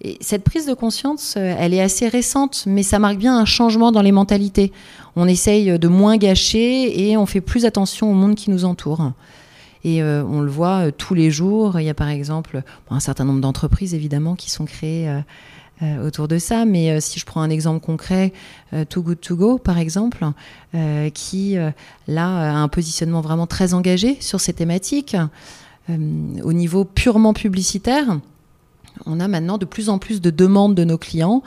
Et 0.00 0.18
cette 0.20 0.42
prise 0.42 0.66
de 0.66 0.74
conscience, 0.74 1.36
elle 1.36 1.72
est 1.72 1.80
assez 1.80 2.08
récente, 2.08 2.64
mais 2.66 2.82
ça 2.82 2.98
marque 2.98 3.16
bien 3.16 3.38
un 3.38 3.44
changement 3.44 3.92
dans 3.92 4.02
les 4.02 4.10
mentalités. 4.10 4.72
On 5.14 5.28
essaye 5.28 5.78
de 5.78 5.88
moins 5.88 6.16
gâcher 6.16 7.08
et 7.08 7.16
on 7.16 7.26
fait 7.26 7.40
plus 7.40 7.64
attention 7.64 8.10
au 8.10 8.14
monde 8.14 8.34
qui 8.34 8.50
nous 8.50 8.64
entoure. 8.64 9.12
Et 9.84 10.02
euh, 10.02 10.24
on 10.24 10.40
le 10.40 10.50
voit 10.50 10.86
euh, 10.86 10.90
tous 10.90 11.14
les 11.14 11.30
jours. 11.30 11.78
Il 11.78 11.84
y 11.84 11.90
a 11.90 11.94
par 11.94 12.08
exemple 12.08 12.62
un 12.90 13.00
certain 13.00 13.24
nombre 13.24 13.40
d'entreprises, 13.40 13.94
évidemment, 13.94 14.34
qui 14.34 14.50
sont 14.50 14.64
créées. 14.64 15.08
Euh, 15.08 16.06
autour 16.06 16.28
de 16.28 16.38
ça. 16.38 16.64
Mais 16.64 17.00
si 17.00 17.18
je 17.18 17.26
prends 17.26 17.42
un 17.42 17.50
exemple 17.50 17.84
concret, 17.84 18.32
Too 18.88 19.02
Good 19.02 19.20
To 19.20 19.34
Go, 19.36 19.58
par 19.58 19.76
exemple, 19.76 20.24
qui 21.12 21.56
là 22.06 22.26
a 22.26 22.54
un 22.54 22.68
positionnement 22.68 23.20
vraiment 23.20 23.48
très 23.48 23.74
engagé 23.74 24.16
sur 24.20 24.40
ces 24.40 24.52
thématiques, 24.52 25.16
au 25.88 26.52
niveau 26.52 26.84
purement 26.84 27.34
publicitaire, 27.34 28.20
on 29.06 29.20
a 29.20 29.28
maintenant 29.28 29.58
de 29.58 29.64
plus 29.64 29.88
en 29.88 29.98
plus 29.98 30.20
de 30.20 30.30
demandes 30.30 30.74
de 30.74 30.84
nos 30.84 30.98
clients 30.98 31.42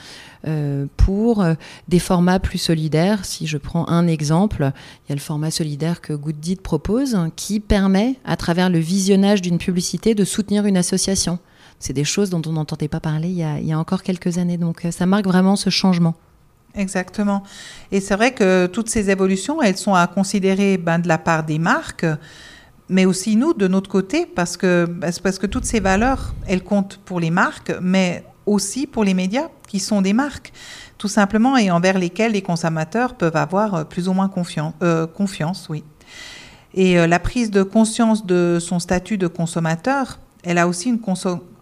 euh, 0.47 0.85
pour 0.97 1.41
euh, 1.41 1.53
des 1.87 1.99
formats 1.99 2.39
plus 2.39 2.57
solidaires. 2.57 3.25
Si 3.25 3.47
je 3.47 3.57
prends 3.57 3.87
un 3.87 4.07
exemple, 4.07 4.71
il 5.05 5.09
y 5.09 5.11
a 5.13 5.15
le 5.15 5.21
format 5.21 5.51
solidaire 5.51 6.01
que 6.01 6.13
Gooddeed 6.13 6.61
propose 6.61 7.17
qui 7.35 7.59
permet, 7.59 8.15
à 8.25 8.35
travers 8.35 8.69
le 8.69 8.79
visionnage 8.79 9.41
d'une 9.41 9.57
publicité, 9.57 10.15
de 10.15 10.25
soutenir 10.25 10.65
une 10.65 10.77
association. 10.77 11.39
C'est 11.79 11.93
des 11.93 12.03
choses 12.03 12.29
dont 12.29 12.41
on 12.45 12.53
n'entendait 12.53 12.87
pas 12.87 12.99
parler 12.99 13.29
il 13.29 13.67
y, 13.67 13.73
a, 13.73 13.79
encore 13.79 14.03
quelques 14.03 14.37
années. 14.37 14.57
Donc 14.57 14.85
euh, 14.85 14.91
ça 14.91 15.05
marque 15.05 15.25
vraiment 15.25 15.55
ce 15.55 15.69
changement. 15.69 16.15
Exactement. 16.75 17.43
Et 17.91 18.01
c'est 18.01 18.15
vrai 18.15 18.33
que 18.33 18.67
toutes 18.67 18.89
ces 18.89 19.09
évolutions, 19.09 19.61
elles 19.61 19.77
sont 19.77 19.95
à 19.95 20.05
considérer 20.05 20.77
ben, 20.77 20.99
de 20.99 21.07
la 21.07 21.17
part 21.17 21.43
des 21.43 21.59
marques 21.59 22.05
mais 22.89 23.05
aussi 23.05 23.35
nous 23.35 23.53
de 23.53 23.67
notre 23.67 23.89
côté, 23.89 24.25
parce 24.25 24.57
que, 24.57 24.85
parce 25.21 25.39
que 25.39 25.47
toutes 25.47 25.65
ces 25.65 25.79
valeurs, 25.79 26.33
elles 26.47 26.63
comptent 26.63 26.99
pour 27.03 27.19
les 27.19 27.31
marques, 27.31 27.73
mais 27.81 28.23
aussi 28.45 28.87
pour 28.87 29.03
les 29.03 29.13
médias, 29.13 29.49
qui 29.67 29.79
sont 29.79 30.01
des 30.01 30.13
marques, 30.13 30.53
tout 30.97 31.09
simplement, 31.09 31.57
et 31.57 31.69
envers 31.69 31.99
lesquelles 31.99 32.31
les 32.31 32.41
consommateurs 32.41 33.15
peuvent 33.15 33.35
avoir 33.35 33.75
euh, 33.75 33.83
plus 33.83 34.07
ou 34.07 34.13
moins 34.13 34.29
confiance. 34.29 34.73
Euh, 34.81 35.05
confiance 35.05 35.67
oui. 35.69 35.83
Et 36.73 36.97
euh, 36.97 37.07
la 37.07 37.19
prise 37.19 37.51
de 37.51 37.63
conscience 37.63 38.25
de 38.25 38.57
son 38.59 38.79
statut 38.79 39.17
de 39.17 39.27
consommateur, 39.27 40.19
elle 40.43 40.57
a 40.57 40.67
aussi 40.67 40.89
une, 40.89 40.99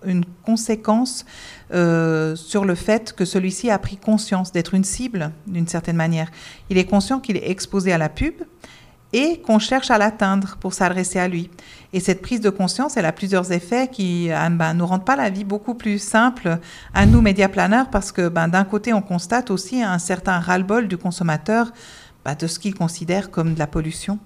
une 0.05 0.25
conséquence 0.45 1.25
sur 1.71 2.65
le 2.65 2.75
fait 2.75 3.13
que 3.13 3.25
celui-ci 3.25 3.71
a 3.71 3.79
pris 3.79 3.97
conscience 3.97 4.51
d'être 4.51 4.75
une 4.75 4.83
cible 4.83 5.31
d'une 5.47 5.67
certaine 5.67 5.95
manière. 5.95 6.29
Il 6.69 6.77
est 6.77 6.85
conscient 6.85 7.19
qu'il 7.19 7.37
est 7.37 7.49
exposé 7.49 7.91
à 7.91 7.97
la 7.97 8.09
pub, 8.09 8.35
et 9.15 9.37
qu'on 9.39 9.59
cherche 9.59 9.91
à 9.91 9.97
l'atteindre 9.97 10.57
pour 10.59 10.73
s'adresser 10.73 11.19
à 11.19 11.29
lui. 11.29 11.49
Et 11.93 12.01
cette 12.01 12.21
prise 12.21 12.41
de 12.41 12.49
conscience, 12.49 12.97
elle 12.97 13.05
a 13.05 13.13
plusieurs 13.13 13.53
effets 13.53 13.87
qui 13.87 14.27
ben, 14.27 14.73
nous 14.73 14.85
rendent 14.85 15.05
pas 15.05 15.15
la 15.15 15.29
vie 15.29 15.45
beaucoup 15.45 15.73
plus 15.73 15.99
simple 15.99 16.59
à 16.93 17.05
nous, 17.05 17.21
médiaplaneurs, 17.21 17.89
parce 17.89 18.11
que 18.11 18.27
ben, 18.27 18.49
d'un 18.49 18.65
côté, 18.65 18.91
on 18.91 19.01
constate 19.01 19.51
aussi 19.51 19.81
un 19.81 19.99
certain 19.99 20.41
ras-le-bol 20.41 20.89
du 20.89 20.97
consommateur 20.97 21.71
ben, 22.25 22.35
de 22.35 22.45
ce 22.45 22.59
qu'il 22.59 22.75
considère 22.75 23.31
comme 23.31 23.53
de 23.53 23.59
la 23.59 23.67
pollution. 23.67 24.19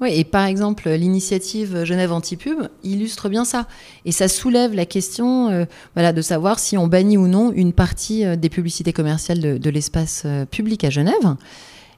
Oui, 0.00 0.18
et 0.18 0.24
par 0.24 0.46
exemple, 0.46 0.88
l'initiative 0.88 1.84
Genève 1.84 2.10
Antipub 2.10 2.68
illustre 2.84 3.28
bien 3.28 3.44
ça. 3.44 3.66
Et 4.06 4.12
ça 4.12 4.28
soulève 4.28 4.72
la 4.72 4.86
question 4.86 5.50
euh, 5.50 5.66
voilà, 5.92 6.14
de 6.14 6.22
savoir 6.22 6.58
si 6.58 6.78
on 6.78 6.86
bannit 6.86 7.18
ou 7.18 7.28
non 7.28 7.52
une 7.52 7.74
partie 7.74 8.24
euh, 8.24 8.34
des 8.34 8.48
publicités 8.48 8.94
commerciales 8.94 9.60
de 9.60 9.70
l'espace 9.70 10.26
public 10.50 10.84
à 10.84 10.90
Genève. 10.90 11.36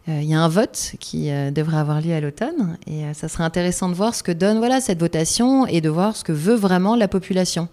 Euh, 0.08 0.20
il 0.22 0.28
y 0.28 0.34
a 0.34 0.40
un 0.40 0.48
vote 0.48 0.92
qui 1.00 1.30
euh, 1.30 1.50
devrait 1.50 1.78
avoir 1.78 2.00
lieu 2.00 2.14
à 2.14 2.20
l'automne 2.20 2.78
et 2.86 3.04
euh, 3.04 3.12
ça 3.12 3.28
serait 3.28 3.42
intéressant 3.42 3.88
de 3.88 3.94
voir 3.94 4.14
ce 4.14 4.22
que 4.22 4.30
donne 4.30 4.58
voilà 4.58 4.80
cette 4.80 5.00
votation 5.00 5.66
et 5.66 5.80
de 5.80 5.88
voir 5.88 6.14
ce 6.14 6.22
que 6.22 6.32
veut 6.32 6.54
vraiment 6.54 6.94
la 6.94 7.08
population. 7.08 7.68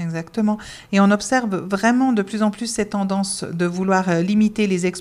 Exactement. 0.00 0.58
Et 0.92 1.00
on 1.00 1.10
observe 1.10 1.56
vraiment 1.56 2.12
de 2.12 2.20
plus 2.20 2.42
en 2.42 2.50
plus 2.50 2.66
cette 2.66 2.90
tendance 2.90 3.44
de 3.44 3.64
vouloir 3.64 4.20
limiter 4.20 4.66
les, 4.66 4.92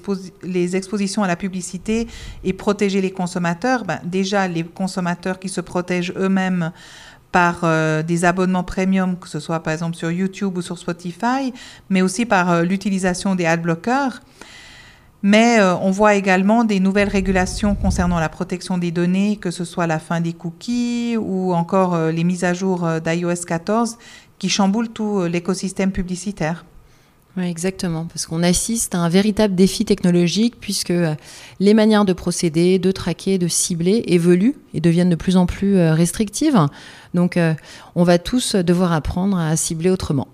les 0.44 0.76
expositions 0.78 1.24
à 1.24 1.28
la 1.28 1.36
publicité 1.36 2.08
et 2.46 2.54
protéger 2.54 3.02
les 3.02 3.12
consommateurs. 3.12 3.84
Ben, 3.84 4.00
déjà, 4.06 4.48
les 4.48 4.64
consommateurs 4.64 5.40
qui 5.40 5.50
se 5.50 5.60
protègent 5.60 6.14
eux-mêmes 6.16 6.72
par 7.34 7.66
des 8.06 8.24
abonnements 8.24 8.64
premium, 8.64 9.20
que 9.20 9.28
ce 9.28 9.42
soit 9.42 9.60
par 9.60 9.74
exemple 9.74 9.98
sur 9.98 10.10
YouTube 10.10 10.58
ou 10.58 10.62
sur 10.62 10.78
Spotify, 10.78 11.52
mais 11.90 12.02
aussi 12.02 12.26
par 12.26 12.64
l'utilisation 12.64 13.36
des 13.36 13.46
ad 13.46 13.62
blockers. 13.62 14.22
Mais 15.28 15.60
euh, 15.60 15.76
on 15.78 15.90
voit 15.90 16.14
également 16.14 16.64
des 16.64 16.80
nouvelles 16.80 17.10
régulations 17.10 17.74
concernant 17.74 18.20
la 18.20 18.30
protection 18.30 18.78
des 18.78 18.92
données, 18.92 19.38
que 19.38 19.50
ce 19.50 19.66
soit 19.66 19.88
la 19.88 19.98
fin 19.98 20.22
des 20.22 20.34
cookies 20.34 21.18
ou 21.20 21.52
encore 21.56 21.96
euh, 21.96 22.12
les 22.12 22.24
mises 22.24 22.44
à 22.44 22.54
jour 22.54 22.86
euh, 22.86 23.00
d'iOS 23.00 23.44
14 23.48 23.98
qui 24.38 24.50
chamboulent 24.50 24.90
tout 24.90 25.24
l'écosystème 25.24 25.92
publicitaire. 25.92 26.64
Oui, 27.38 27.46
exactement, 27.46 28.06
parce 28.06 28.28
qu'on 28.28 28.44
assiste 28.44 28.94
à 28.94 29.00
un 29.00 29.10
véritable 29.10 29.56
défi 29.56 29.84
technologique 29.84 30.58
puisque 30.62 30.94
les 31.60 31.74
manières 31.74 32.06
de 32.06 32.14
procéder, 32.14 32.78
de 32.78 32.92
traquer, 32.92 33.40
de 33.40 33.48
cibler 33.48 34.04
évoluent 34.06 34.56
et 34.76 34.80
deviennent 34.80 35.10
de 35.10 35.16
plus 35.16 35.38
en 35.38 35.48
plus 35.48 35.76
restrictives. 35.90 36.60
Donc 37.16 37.40
on 37.96 38.04
va 38.04 38.20
tous 38.20 38.56
devoir 38.56 38.94
apprendre 38.94 39.38
à 39.38 39.56
cibler 39.58 39.90
autrement. 39.90 40.28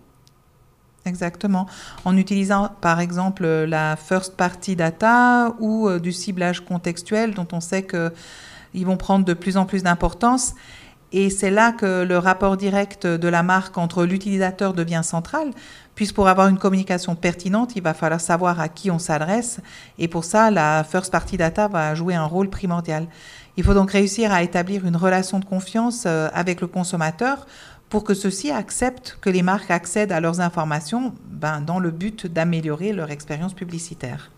Exactement. 1.06 1.66
En 2.06 2.16
utilisant 2.16 2.70
par 2.80 3.00
exemple 3.00 3.46
la 3.46 3.96
first 3.96 4.36
party 4.38 4.76
data 4.76 5.56
ou 5.60 5.88
euh, 5.88 6.00
du 6.00 6.12
ciblage 6.12 6.62
contextuel 6.64 7.34
dont 7.34 7.48
on 7.54 7.60
sait 7.60 7.86
qu'ils 7.88 8.86
vont 8.86 8.98
prendre 8.98 9.26
de 9.26 9.34
plus 9.34 9.58
en 9.58 9.66
plus 9.66 9.82
d'importance. 9.82 10.54
Et 11.14 11.30
c'est 11.30 11.52
là 11.52 11.74
que 11.74 12.04
le 12.04 12.18
rapport 12.18 12.56
direct 12.56 13.06
de 13.06 13.28
la 13.28 13.44
marque 13.44 13.78
entre 13.78 14.06
l'utilisateur 14.06 14.74
devient 14.74 15.02
central, 15.04 15.52
puisque 15.94 16.16
pour 16.16 16.30
avoir 16.30 16.48
une 16.48 16.58
communication 16.58 17.16
pertinente, 17.16 17.76
il 17.76 17.84
va 17.84 17.94
falloir 17.94 18.22
savoir 18.22 18.62
à 18.62 18.70
qui 18.70 18.90
on 18.92 19.00
s'adresse. 19.00 19.60
Et 20.00 20.08
pour 20.08 20.24
ça, 20.24 20.52
la 20.52 20.86
first 20.86 21.12
party 21.12 21.36
data 21.36 21.68
va 21.68 21.96
jouer 21.96 22.16
un 22.16 22.26
rôle 22.26 22.50
primordial. 22.50 23.08
Il 23.58 23.66
faut 23.66 23.74
donc 23.74 23.92
réussir 23.92 24.32
à 24.32 24.42
établir 24.44 24.86
une 24.86 24.96
relation 24.96 25.40
de 25.40 25.46
confiance 25.46 26.06
euh, 26.06 26.30
avec 26.34 26.62
le 26.62 26.68
consommateur 26.68 27.46
pour 27.92 28.06
que 28.06 28.14
ceux-ci 28.14 28.50
acceptent 28.50 29.18
que 29.20 29.30
les 29.30 29.44
marques 29.44 29.70
accèdent 29.70 30.14
à 30.14 30.22
leurs 30.22 30.40
informations 30.40 31.14
ben, 31.30 31.60
dans 31.60 31.78
le 31.78 31.92
but 31.92 32.26
d'améliorer 32.26 32.94
leur 32.94 33.12
expérience 33.12 33.54
publicitaire. 33.54 34.32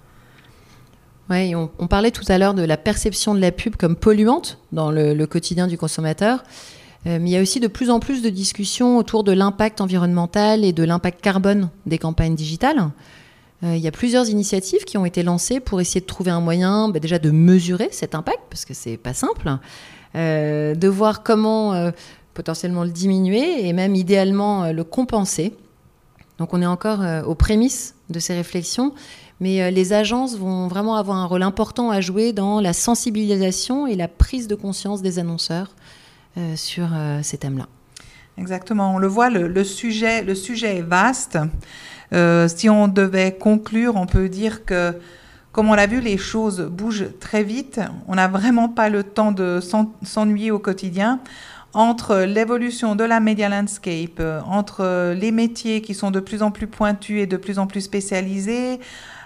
Oui, 1.30 1.54
on, 1.56 1.88
parlait 1.88 2.12
tout 2.12 2.26
à 2.28 2.38
l'heure 2.38 2.56
de 2.56 2.64
la 2.64 2.78
perception 2.78 3.36
de 3.36 3.40
la 3.40 3.52
pub 3.52 3.76
comme 3.78 3.96
polluante 3.96 4.58
dans 4.72 4.92
le, 4.92 5.26
quotidien 5.26 5.68
du 5.68 5.78
consommateur. 5.78 6.44
Euh, 7.06 7.20
mais 7.22 7.30
il 7.30 7.34
y 7.34 7.38
a 7.38 7.42
aussi 7.42 7.60
de 7.60 7.68
plus 7.68 7.92
en 7.92 8.00
plus 8.00 8.24
de 8.24 8.30
discussions 8.30 8.98
autour 8.98 9.24
de 9.24 9.32
l'impact 9.32 9.82
environnemental 9.82 10.66
et 10.66 10.74
de 10.74 10.84
l'impact 10.84 11.22
carbone 11.22 11.70
des 11.86 12.00
campagnes 12.00 12.36
digitales. 12.36 12.90
Euh, 13.64 13.76
il 13.76 13.82
y 13.82 13.88
a 13.88 13.92
plusieurs 13.92 14.30
initiatives 14.30 14.84
qui 14.84 14.98
ont 14.98 15.06
été 15.06 15.22
lancées 15.22 15.60
pour 15.60 15.80
essayer 15.80 16.02
de 16.02 16.08
trouver 16.08 16.32
un 16.32 16.42
moyen 16.42 16.90
bah, 16.90 17.00
déjà 17.00 17.20
de 17.20 17.30
mesurer 17.30 17.90
cet 17.92 18.16
impact, 18.16 18.42
parce 18.50 18.66
que 18.66 18.74
c'est 18.74 18.98
pas 18.98 19.14
simple, 19.14 19.58
euh, 20.16 20.74
de 20.74 20.88
voir 20.88 21.22
comment 21.24 21.92
potentiellement 22.34 22.84
le 22.84 22.90
diminuer 22.90 23.68
et 23.68 23.74
même 23.74 23.96
idéalement 23.96 24.72
le 24.72 24.84
compenser. 24.84 25.54
Donc 26.40 26.54
on 26.54 26.62
est 26.62 26.68
encore 26.68 27.00
aux 27.28 27.36
prémices 27.36 27.96
de 28.10 28.20
ces 28.20 28.34
réflexions, 28.34 28.94
mais 29.40 29.70
les 29.72 29.94
agences 29.94 30.36
vont 30.38 30.68
vraiment 30.68 30.96
avoir 30.96 31.18
un 31.18 31.26
rôle 31.26 31.44
important 31.44 31.92
à 31.92 32.02
jouer 32.02 32.34
dans 32.34 32.60
la 32.60 32.74
sensibilisation 32.74 33.86
et 33.86 33.96
la 33.96 34.08
prise 34.08 34.48
de 34.48 34.56
conscience 34.56 35.02
des 35.02 35.20
annonceurs 35.20 35.76
euh, 36.36 36.56
sur 36.56 36.90
euh, 36.92 37.20
ces 37.22 37.38
thèmes-là. 37.38 37.68
Exactement, 38.40 38.96
on 38.96 38.98
le 38.98 39.06
voit, 39.06 39.30
le, 39.30 39.64
sujet, 39.64 40.24
le 40.24 40.34
sujet 40.34 40.78
est 40.78 40.82
vaste. 40.82 41.38
Euh, 42.12 42.48
si 42.48 42.72
on 42.72 42.88
devait 42.88 43.38
conclure, 43.40 43.98
on 43.98 44.08
peut 44.08 44.30
dire 44.30 44.66
que, 44.66 44.98
comme 45.52 45.70
on 45.70 45.76
l'a 45.76 45.86
vu, 45.86 46.02
les 46.02 46.18
choses 46.18 46.62
bougent 46.62 47.10
très 47.20 47.44
vite. 47.44 47.80
On 48.08 48.16
n'a 48.16 48.28
vraiment 48.28 48.68
pas 48.68 48.90
le 48.90 49.04
temps 49.04 49.32
de 49.32 49.60
s'ennuyer 50.02 50.50
au 50.50 50.58
quotidien. 50.58 51.20
Entre 51.74 52.18
l'évolution 52.18 52.96
de 52.96 53.04
la 53.04 53.20
media 53.20 53.50
landscape, 53.50 54.22
entre 54.46 55.14
les 55.14 55.32
métiers 55.32 55.82
qui 55.82 55.96
sont 55.96 56.12
de 56.12 56.20
plus 56.20 56.44
en 56.44 56.52
plus 56.52 56.68
pointus 56.68 57.22
et 57.22 57.26
de 57.26 57.38
plus 57.38 57.58
en 57.58 57.66
plus 57.66 57.82
spécialisés, 57.82 58.80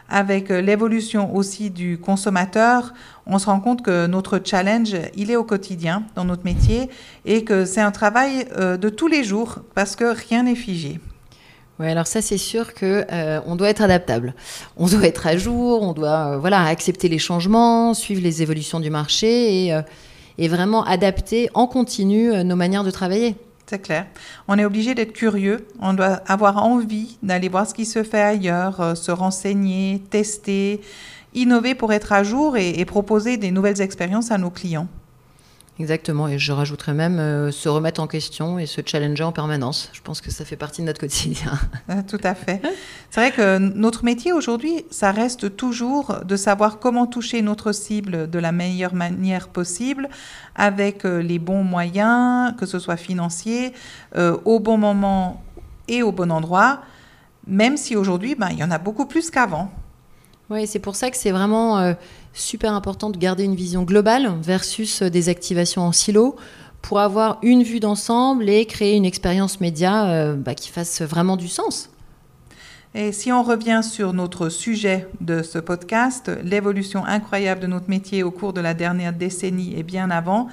avec 0.09 0.49
l'évolution 0.49 1.35
aussi 1.35 1.69
du 1.69 1.97
consommateur, 1.97 2.93
on 3.25 3.39
se 3.39 3.47
rend 3.47 3.59
compte 3.59 3.81
que 3.81 4.07
notre 4.07 4.41
challenge, 4.43 4.95
il 5.15 5.31
est 5.31 5.35
au 5.35 5.43
quotidien 5.43 6.03
dans 6.15 6.25
notre 6.25 6.45
métier 6.45 6.89
et 7.25 7.43
que 7.43 7.65
c'est 7.65 7.81
un 7.81 7.91
travail 7.91 8.47
euh, 8.57 8.77
de 8.77 8.89
tous 8.89 9.07
les 9.07 9.23
jours 9.23 9.59
parce 9.75 9.95
que 9.95 10.05
rien 10.05 10.43
n'est 10.43 10.55
figé. 10.55 10.99
Oui, 11.79 11.87
alors 11.87 12.07
ça 12.07 12.21
c'est 12.21 12.37
sûr 12.37 12.73
que 12.73 13.05
euh, 13.11 13.39
on 13.45 13.55
doit 13.55 13.69
être 13.69 13.81
adaptable. 13.81 14.33
On 14.77 14.87
doit 14.87 15.05
être 15.05 15.27
à 15.27 15.37
jour, 15.37 15.83
on 15.83 15.93
doit 15.93 16.33
euh, 16.33 16.37
voilà 16.37 16.63
accepter 16.63 17.09
les 17.09 17.19
changements, 17.19 17.93
suivre 17.93 18.21
les 18.21 18.41
évolutions 18.41 18.79
du 18.79 18.89
marché 18.89 19.65
et, 19.67 19.77
et 20.37 20.47
vraiment 20.47 20.83
adapter 20.83 21.49
en 21.53 21.67
continu 21.67 22.31
nos 22.43 22.55
manières 22.55 22.83
de 22.83 22.91
travailler. 22.91 23.35
C'est 23.65 23.79
clair. 23.79 24.05
On 24.47 24.57
est 24.57 24.63
obligé 24.63 24.95
d'être 24.95 25.11
curieux. 25.11 25.67
On 25.81 25.93
doit 25.93 26.21
avoir 26.27 26.63
envie 26.63 27.17
d'aller 27.21 27.49
voir 27.49 27.67
ce 27.67 27.73
qui 27.73 27.85
se 27.85 28.03
fait 28.03 28.21
ailleurs, 28.21 28.95
se 28.95 29.11
renseigner, 29.11 30.01
tester, 30.09 30.79
innover 31.33 31.75
pour 31.75 31.93
être 31.93 32.13
à 32.13 32.23
jour 32.23 32.57
et, 32.57 32.83
proposer 32.85 33.37
des 33.37 33.51
nouvelles 33.51 33.81
expériences 33.81 34.31
à 34.31 34.37
nos 34.37 34.49
clients. 34.49 34.87
Exactement, 35.79 36.27
et 36.27 36.39
je 36.39 36.51
rajouterais 36.51 36.95
même 36.95 37.19
euh, 37.19 37.51
se 37.51 37.69
remettre 37.69 38.01
en 38.01 38.07
question 38.07 38.57
et 38.57 38.65
se 38.65 38.81
challenger 38.83 39.23
en 39.23 39.31
permanence. 39.31 39.91
Je 39.93 40.01
pense 40.01 40.21
que 40.21 40.31
ça 40.31 40.43
fait 40.43 40.55
partie 40.55 40.81
de 40.81 40.87
notre 40.87 40.99
quotidien. 40.99 41.51
Ah, 41.87 42.01
tout 42.07 42.19
à 42.23 42.33
fait. 42.33 42.61
C'est 43.11 43.21
vrai 43.21 43.31
que 43.31 43.59
notre 43.59 44.03
métier 44.03 44.33
aujourd'hui, 44.33 44.85
ça 44.89 45.11
reste 45.11 45.55
toujours 45.55 46.21
de 46.25 46.35
savoir 46.35 46.79
comment 46.79 47.05
toucher 47.05 47.43
notre 47.43 47.73
cible 47.73 48.27
de 48.27 48.39
la 48.39 48.51
meilleure 48.51 48.95
manière 48.95 49.49
possible, 49.49 50.09
avec 50.55 51.05
euh, 51.05 51.21
les 51.21 51.37
bons 51.37 51.63
moyens, 51.63 52.55
que 52.57 52.65
ce 52.65 52.79
soit 52.79 52.97
financier, 52.97 53.73
euh, 54.15 54.35
au 54.45 54.59
bon 54.59 54.79
moment 54.79 55.43
et 55.87 56.01
au 56.01 56.11
bon 56.11 56.31
endroit, 56.31 56.81
même 57.45 57.77
si 57.77 57.95
aujourd'hui, 57.95 58.33
ben, 58.33 58.49
il 58.51 58.57
y 58.57 58.63
en 58.63 58.71
a 58.71 58.79
beaucoup 58.79 59.05
plus 59.05 59.29
qu'avant. 59.29 59.71
Oui, 60.49 60.65
c'est 60.65 60.79
pour 60.79 60.95
ça 60.95 61.11
que 61.11 61.17
c'est 61.17 61.31
vraiment 61.31 61.77
euh, 61.77 61.93
super 62.37 62.73
important 62.73 63.09
de 63.09 63.17
garder 63.17 63.43
une 63.43 63.55
vision 63.55 63.83
globale 63.83 64.31
versus 64.41 65.01
euh, 65.01 65.09
des 65.09 65.29
activations 65.29 65.81
en 65.81 65.91
silo 65.91 66.35
pour 66.81 66.99
avoir 66.99 67.39
une 67.41 67.63
vue 67.63 67.79
d'ensemble 67.79 68.49
et 68.49 68.65
créer 68.65 68.95
une 68.95 69.05
expérience 69.05 69.59
média 69.59 70.07
euh, 70.07 70.35
bah, 70.35 70.55
qui 70.55 70.69
fasse 70.69 71.01
vraiment 71.01 71.35
du 71.35 71.47
sens. 71.47 71.89
Et 72.95 73.11
si 73.11 73.31
on 73.31 73.43
revient 73.43 73.81
sur 73.83 74.13
notre 74.13 74.49
sujet 74.49 75.07
de 75.19 75.43
ce 75.43 75.59
podcast, 75.59 76.31
l'évolution 76.43 77.03
incroyable 77.05 77.61
de 77.61 77.67
notre 77.67 77.89
métier 77.89 78.23
au 78.23 78.31
cours 78.31 78.53
de 78.53 78.61
la 78.61 78.73
dernière 78.73 79.13
décennie 79.13 79.73
et 79.77 79.83
bien 79.83 80.09
avant, 80.09 80.47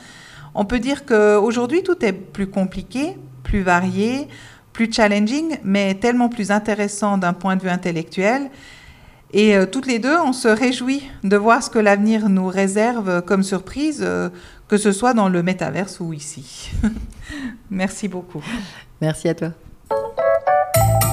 on 0.55 0.65
peut 0.65 0.81
dire 0.81 1.07
qu'aujourd'hui 1.07 1.83
tout 1.83 2.05
est 2.05 2.13
plus 2.13 2.49
compliqué, 2.49 3.17
plus 3.45 3.63
varié, 3.63 4.29
plus 4.73 4.93
challenging, 4.93 5.59
mais 5.63 5.95
tellement 5.95 6.29
plus 6.29 6.51
intéressant 6.51 7.17
d'un 7.19 7.33
point 7.33 7.57
de 7.57 7.63
vue 7.63 7.71
intellectuel 7.71 8.51
et 9.35 9.57
euh, 9.57 9.67
toutes 9.67 9.89
les 9.89 9.99
deux, 9.99 10.17
on 10.17 10.33
se 10.33 10.47
réjouit 10.47 11.03
de 11.25 11.37
voir 11.37 11.61
ce 11.61 11.69
que 11.69 11.81
l'avenir 11.81 12.29
nous 12.29 12.47
réserve 12.47 13.21
comme 13.23 13.43
surprise, 13.43 13.99
euh, 14.01 14.31
que 14.69 14.79
ce 14.79 14.93
soit 14.93 15.13
dans 15.13 15.29
le 15.29 15.43
métaverse 15.43 15.99
ou 15.99 16.13
ici. 16.13 16.71
Merci 17.71 18.07
beaucoup. 18.07 18.43
Merci 19.01 19.29
à 19.29 19.35
toi. 19.35 19.49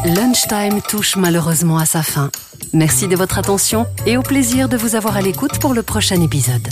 Lunchtime 0.05 0.81
touche 0.87 1.15
malheureusement 1.15 1.79
à 1.79 1.85
sa 1.85 2.03
fin. 2.03 2.29
Merci 2.73 3.07
de 3.07 3.15
votre 3.15 3.39
attention 3.39 3.87
et 4.05 4.17
au 4.17 4.21
plaisir 4.21 4.69
de 4.69 4.77
vous 4.77 4.95
avoir 4.95 5.17
à 5.17 5.21
l'écoute 5.21 5.59
pour 5.59 5.73
le 5.73 5.81
prochain 5.81 6.21
épisode. 6.21 6.67